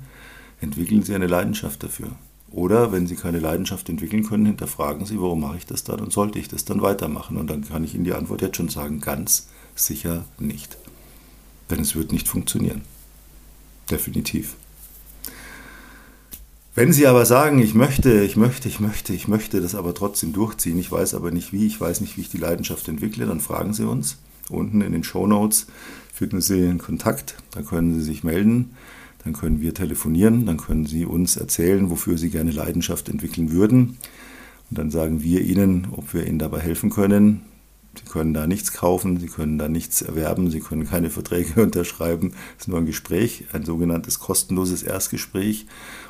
Entwickeln 0.61 1.03
Sie 1.03 1.13
eine 1.13 1.27
Leidenschaft 1.27 1.83
dafür. 1.83 2.09
Oder 2.53 2.91
wenn 2.91 3.07
Sie 3.07 3.15
keine 3.15 3.39
Leidenschaft 3.39 3.89
entwickeln 3.89 4.23
können, 4.23 4.45
hinterfragen 4.45 5.07
Sie, 5.07 5.19
warum 5.19 5.41
mache 5.41 5.57
ich 5.57 5.65
das 5.65 5.83
dann 5.83 5.99
und 5.99 6.13
sollte 6.13 6.37
ich 6.37 6.47
das 6.47 6.65
dann 6.65 6.83
weitermachen? 6.83 7.37
Und 7.37 7.49
dann 7.49 7.67
kann 7.67 7.83
ich 7.83 7.95
Ihnen 7.95 8.03
die 8.03 8.13
Antwort 8.13 8.43
jetzt 8.43 8.57
schon 8.57 8.69
sagen, 8.69 9.01
ganz 9.01 9.47
sicher 9.75 10.25
nicht. 10.37 10.77
Denn 11.71 11.79
es 11.79 11.95
wird 11.95 12.11
nicht 12.11 12.27
funktionieren. 12.27 12.81
Definitiv. 13.89 14.55
Wenn 16.75 16.93
Sie 16.93 17.07
aber 17.07 17.25
sagen, 17.25 17.57
ich 17.57 17.73
möchte, 17.73 18.21
ich 18.21 18.35
möchte, 18.35 18.69
ich 18.69 18.79
möchte, 18.79 19.13
ich 19.13 19.27
möchte 19.27 19.59
das 19.59 19.73
aber 19.73 19.95
trotzdem 19.95 20.31
durchziehen, 20.31 20.77
ich 20.77 20.91
weiß 20.91 21.15
aber 21.15 21.31
nicht 21.31 21.53
wie, 21.53 21.65
ich 21.65 21.81
weiß 21.81 22.01
nicht, 22.01 22.17
wie 22.17 22.21
ich 22.21 22.29
die 22.29 22.37
Leidenschaft 22.37 22.87
entwickle, 22.87 23.25
dann 23.25 23.39
fragen 23.39 23.73
Sie 23.73 23.87
uns. 23.87 24.17
Unten 24.49 24.81
in 24.81 24.91
den 24.91 25.03
Show 25.03 25.25
Notes 25.25 25.65
finden 26.13 26.41
Sie 26.41 26.67
einen 26.67 26.77
Kontakt, 26.77 27.35
da 27.51 27.63
können 27.63 27.95
Sie 27.95 28.01
sich 28.01 28.23
melden. 28.23 28.75
Dann 29.23 29.33
können 29.33 29.61
wir 29.61 29.73
telefonieren, 29.73 30.45
dann 30.45 30.57
können 30.57 30.85
Sie 30.85 31.05
uns 31.05 31.37
erzählen, 31.37 31.89
wofür 31.89 32.17
Sie 32.17 32.29
gerne 32.29 32.51
Leidenschaft 32.51 33.09
entwickeln 33.09 33.51
würden. 33.51 33.97
Und 34.69 34.77
dann 34.77 34.91
sagen 34.91 35.23
wir 35.23 35.41
Ihnen, 35.41 35.87
ob 35.91 36.13
wir 36.13 36.27
Ihnen 36.27 36.39
dabei 36.39 36.59
helfen 36.59 36.89
können. 36.89 37.41
Sie 37.95 38.05
können 38.05 38.33
da 38.33 38.47
nichts 38.47 38.73
kaufen, 38.73 39.19
Sie 39.19 39.27
können 39.27 39.59
da 39.59 39.69
nichts 39.69 40.01
erwerben, 40.01 40.49
Sie 40.49 40.59
können 40.59 40.85
keine 40.85 41.09
Verträge 41.11 41.61
unterschreiben. 41.61 42.33
Es 42.57 42.63
ist 42.63 42.67
nur 42.67 42.79
ein 42.79 42.85
Gespräch, 42.85 43.45
ein 43.53 43.65
sogenanntes 43.65 44.19
kostenloses 44.19 44.83
Erstgespräch. 44.83 45.67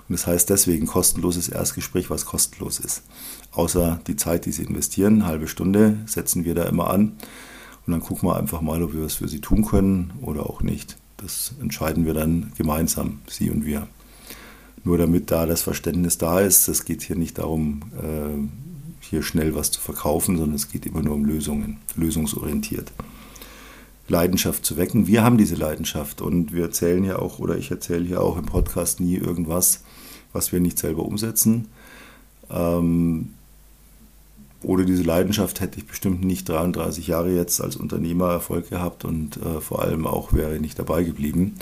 Und 0.08 0.14
das 0.14 0.26
heißt 0.26 0.50
deswegen 0.50 0.88
kostenloses 0.88 1.50
Erstgespräch, 1.50 2.10
was 2.10 2.26
kostenlos 2.26 2.80
ist. 2.80 3.04
Außer 3.52 4.00
die 4.08 4.16
Zeit, 4.16 4.46
die 4.46 4.52
Sie 4.52 4.64
investieren, 4.64 5.16
eine 5.16 5.26
halbe 5.26 5.48
Stunde 5.48 5.98
setzen 6.06 6.46
wir 6.46 6.56
da 6.56 6.64
immer 6.64 6.90
an. 6.90 7.18
Und 7.86 7.92
dann 7.92 8.02
gucken 8.02 8.30
wir 8.30 8.38
einfach 8.38 8.62
mal, 8.62 8.82
ob 8.82 8.94
wir 8.94 9.04
was 9.04 9.16
für 9.16 9.28
Sie 9.28 9.42
tun 9.42 9.66
können 9.66 10.14
oder 10.22 10.50
auch 10.50 10.62
nicht. 10.62 10.98
Das 11.24 11.54
entscheiden 11.62 12.06
wir 12.06 12.14
dann 12.14 12.52
gemeinsam, 12.58 13.22
Sie 13.28 13.50
und 13.50 13.66
wir. 13.66 13.88
Nur 14.84 14.98
damit 14.98 15.32
da 15.32 15.46
das 15.46 15.62
Verständnis 15.62 16.18
da 16.18 16.42
ist, 16.42 16.68
es 16.68 16.84
geht 16.84 17.02
hier 17.02 17.16
nicht 17.16 17.38
darum, 17.38 17.82
äh, 17.98 19.06
hier 19.06 19.24
schnell 19.24 19.56
was 19.56 19.72
zu 19.72 19.80
verkaufen, 19.80 20.38
sondern 20.38 20.56
es 20.56 20.70
geht 20.70 20.86
immer 20.86 21.02
nur 21.02 21.16
um 21.16 21.24
Lösungen, 21.24 21.78
lösungsorientiert. 21.96 22.92
Leidenschaft 24.10 24.66
zu 24.66 24.76
wecken. 24.76 25.08
Wir 25.08 25.24
haben 25.24 25.38
diese 25.38 25.56
Leidenschaft 25.56 26.22
und 26.22 26.52
wir 26.52 26.64
erzählen 26.64 27.06
ja 27.06 27.20
auch, 27.20 27.40
oder 27.40 27.58
ich 27.58 27.72
erzähle 27.72 28.04
hier 28.04 28.22
auch 28.22 28.38
im 28.38 28.46
Podcast 28.46 29.00
nie 29.00 29.16
irgendwas, 29.16 29.82
was 30.34 30.52
wir 30.52 30.60
nicht 30.60 30.78
selber 30.78 31.06
umsetzen. 31.06 31.70
Ähm, 32.50 33.30
ohne 34.64 34.86
diese 34.86 35.04
Leidenschaft 35.04 35.62
hätte 35.62 35.78
ich 35.78 35.86
bestimmt 35.86 36.24
nicht 36.24 36.50
33 36.50 37.08
Jahre 37.08 37.32
jetzt 37.32 37.62
als 37.62 37.76
Unternehmer 37.76 38.32
Erfolg 38.32 38.70
gehabt 38.70 39.06
und 39.06 39.38
äh, 39.38 39.62
vor 39.62 39.82
allem 39.82 40.08
auch 40.08 40.34
wäre 40.34 40.56
ich 40.56 40.62
nicht 40.62 40.80
dabei 40.80 41.04
geblieben. 41.04 41.56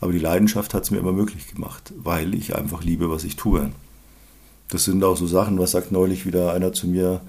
Aber 0.00 0.12
die 0.12 0.18
Leidenschaft 0.18 0.74
hat 0.74 0.84
es 0.84 0.90
mir 0.90 0.98
immer 0.98 1.12
möglich 1.12 1.52
gemacht, 1.52 1.92
weil 1.96 2.34
ich 2.34 2.54
einfach 2.54 2.84
liebe, 2.84 3.10
was 3.10 3.24
ich 3.24 3.36
tue. 3.36 3.70
Das 4.68 4.84
sind 4.84 5.02
auch 5.02 5.16
so 5.16 5.26
Sachen, 5.26 5.58
was 5.58 5.72
sagt 5.72 5.90
neulich 5.90 6.26
wieder 6.26 6.52
einer 6.52 6.72
zu 6.72 6.86
mir, 6.86 7.22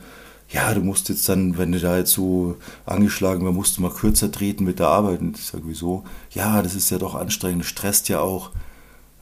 ja, 0.52 0.74
du 0.74 0.82
musst 0.82 1.10
jetzt 1.10 1.30
dann, 1.30 1.58
wenn 1.58 1.72
du 1.72 1.80
da 1.80 1.98
jetzt 1.98 2.12
so 2.12 2.58
angeschlagen 2.86 3.46
war, 3.46 3.52
musst 3.52 3.78
du 3.78 3.82
mal 3.82 3.92
kürzer 3.92 4.32
treten 4.32 4.64
mit 4.64 4.80
der 4.80 4.88
Arbeit. 4.88 5.22
Und 5.22 5.38
ich 5.38 5.46
sage, 5.46 5.64
wieso? 5.68 6.04
Ja, 6.32 6.62
das 6.62 6.76
ist 6.76 6.90
ja 6.90 6.98
doch 6.98 7.16
anstrengend, 7.16 7.66
stresst 7.66 8.10
ja 8.10 8.20
auch. 8.20 8.52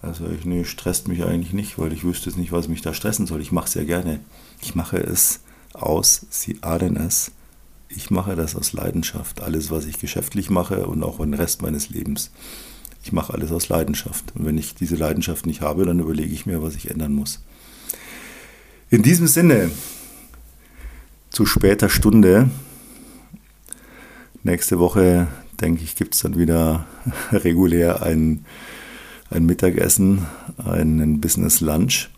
Also 0.02 0.26
ich, 0.30 0.46
nee, 0.46 0.64
stresst 0.64 1.08
mich 1.08 1.24
eigentlich 1.24 1.54
nicht, 1.54 1.78
weil 1.80 1.92
ich 1.92 2.04
wüsste 2.04 2.30
jetzt 2.30 2.38
nicht, 2.38 2.52
was 2.52 2.70
mich 2.70 2.82
da 2.82 2.94
stressen 2.94 3.28
soll. 3.28 3.42
Ich 3.42 3.52
mache 3.52 3.68
es 3.68 3.74
ja 3.74 3.84
gerne. 3.84 4.22
Ich 4.62 4.74
mache 4.74 4.98
es 4.98 5.42
aus, 5.82 6.26
Sie 6.30 6.62
ahnen 6.62 6.98
es. 6.98 7.32
Ich 7.90 8.12
mache 8.12 8.36
das 8.36 8.56
aus 8.56 8.74
Leidenschaft. 8.74 9.42
Alles, 9.42 9.72
was 9.72 9.86
ich 9.86 10.00
geschäftlich 10.00 10.50
mache 10.50 10.88
und 10.88 11.04
auch 11.04 11.20
den 11.20 11.34
Rest 11.34 11.62
meines 11.62 11.90
Lebens. 11.90 12.32
Ich 13.04 13.12
mache 13.12 13.34
alles 13.34 13.52
aus 13.52 13.70
Leidenschaft. 13.70 14.36
Und 14.36 14.46
wenn 14.46 14.58
ich 14.58 14.76
diese 14.76 14.96
Leidenschaft 14.96 15.46
nicht 15.46 15.62
habe, 15.62 15.86
dann 15.86 16.00
überlege 16.00 16.34
ich 16.34 16.46
mir, 16.46 16.62
was 16.62 16.76
ich 16.76 16.92
ändern 16.92 17.14
muss. 17.14 17.42
In 18.90 19.04
diesem 19.04 19.28
Sinne, 19.28 19.72
zu 21.30 21.46
später 21.46 21.90
Stunde. 21.90 22.50
Nächste 24.44 24.80
Woche, 24.80 25.28
denke 25.62 25.84
ich, 25.84 25.96
gibt 25.96 26.16
es 26.16 26.22
dann 26.22 26.38
wieder 26.38 26.88
regulär 27.32 28.02
ein, 28.02 28.46
ein 29.30 29.46
Mittagessen, 29.46 30.26
einen 30.58 31.22
Business 31.22 31.62
Lunch. 31.62 32.10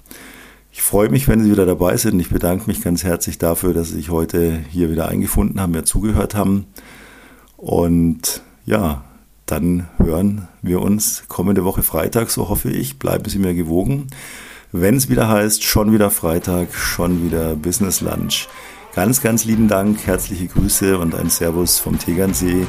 Ich 0.72 0.82
freue 0.82 1.10
mich, 1.10 1.28
wenn 1.28 1.44
Sie 1.44 1.52
wieder 1.52 1.66
dabei 1.66 1.98
sind. 1.98 2.20
Ich 2.20 2.30
bedanke 2.30 2.68
mich 2.68 2.82
ganz 2.82 3.04
herzlich 3.04 3.38
dafür, 3.38 3.74
dass 3.74 3.90
Sie 3.90 3.96
sich 3.96 4.10
heute 4.10 4.60
hier 4.70 4.92
wieder 4.92 5.08
eingefunden 5.08 5.60
haben, 5.60 5.72
mir 5.72 5.84
zugehört 5.84 6.36
haben. 6.36 6.68
Und 7.58 8.42
ja, 8.66 9.04
dann 9.46 9.88
hören 9.98 10.48
wir 10.62 10.82
uns 10.82 11.24
kommende 11.28 11.66
Woche 11.66 11.82
Freitag, 11.82 12.30
so 12.30 12.50
hoffe 12.50 12.70
ich. 12.70 13.00
Bleiben 13.00 13.28
Sie 13.30 13.40
mir 13.40 13.56
gewogen. 13.56 14.08
Wenn 14.72 14.96
es 14.96 15.10
wieder 15.10 15.28
heißt, 15.28 15.64
schon 15.64 15.92
wieder 15.92 16.12
Freitag, 16.12 16.74
schon 16.76 17.26
wieder 17.26 17.56
Business 17.56 18.02
Lunch. 18.02 18.48
Ganz, 18.94 19.22
ganz 19.22 19.46
lieben 19.46 19.68
Dank, 19.68 20.06
herzliche 20.06 20.48
Grüße 20.48 21.00
und 21.00 21.16
ein 21.16 21.30
Servus 21.30 21.80
vom 21.80 21.98
Tegernsee. 21.98 22.68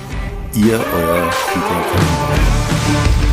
Ihr, 0.55 0.81
euer 0.97 1.31
Peter 1.53 1.83
Köln. 1.93 3.30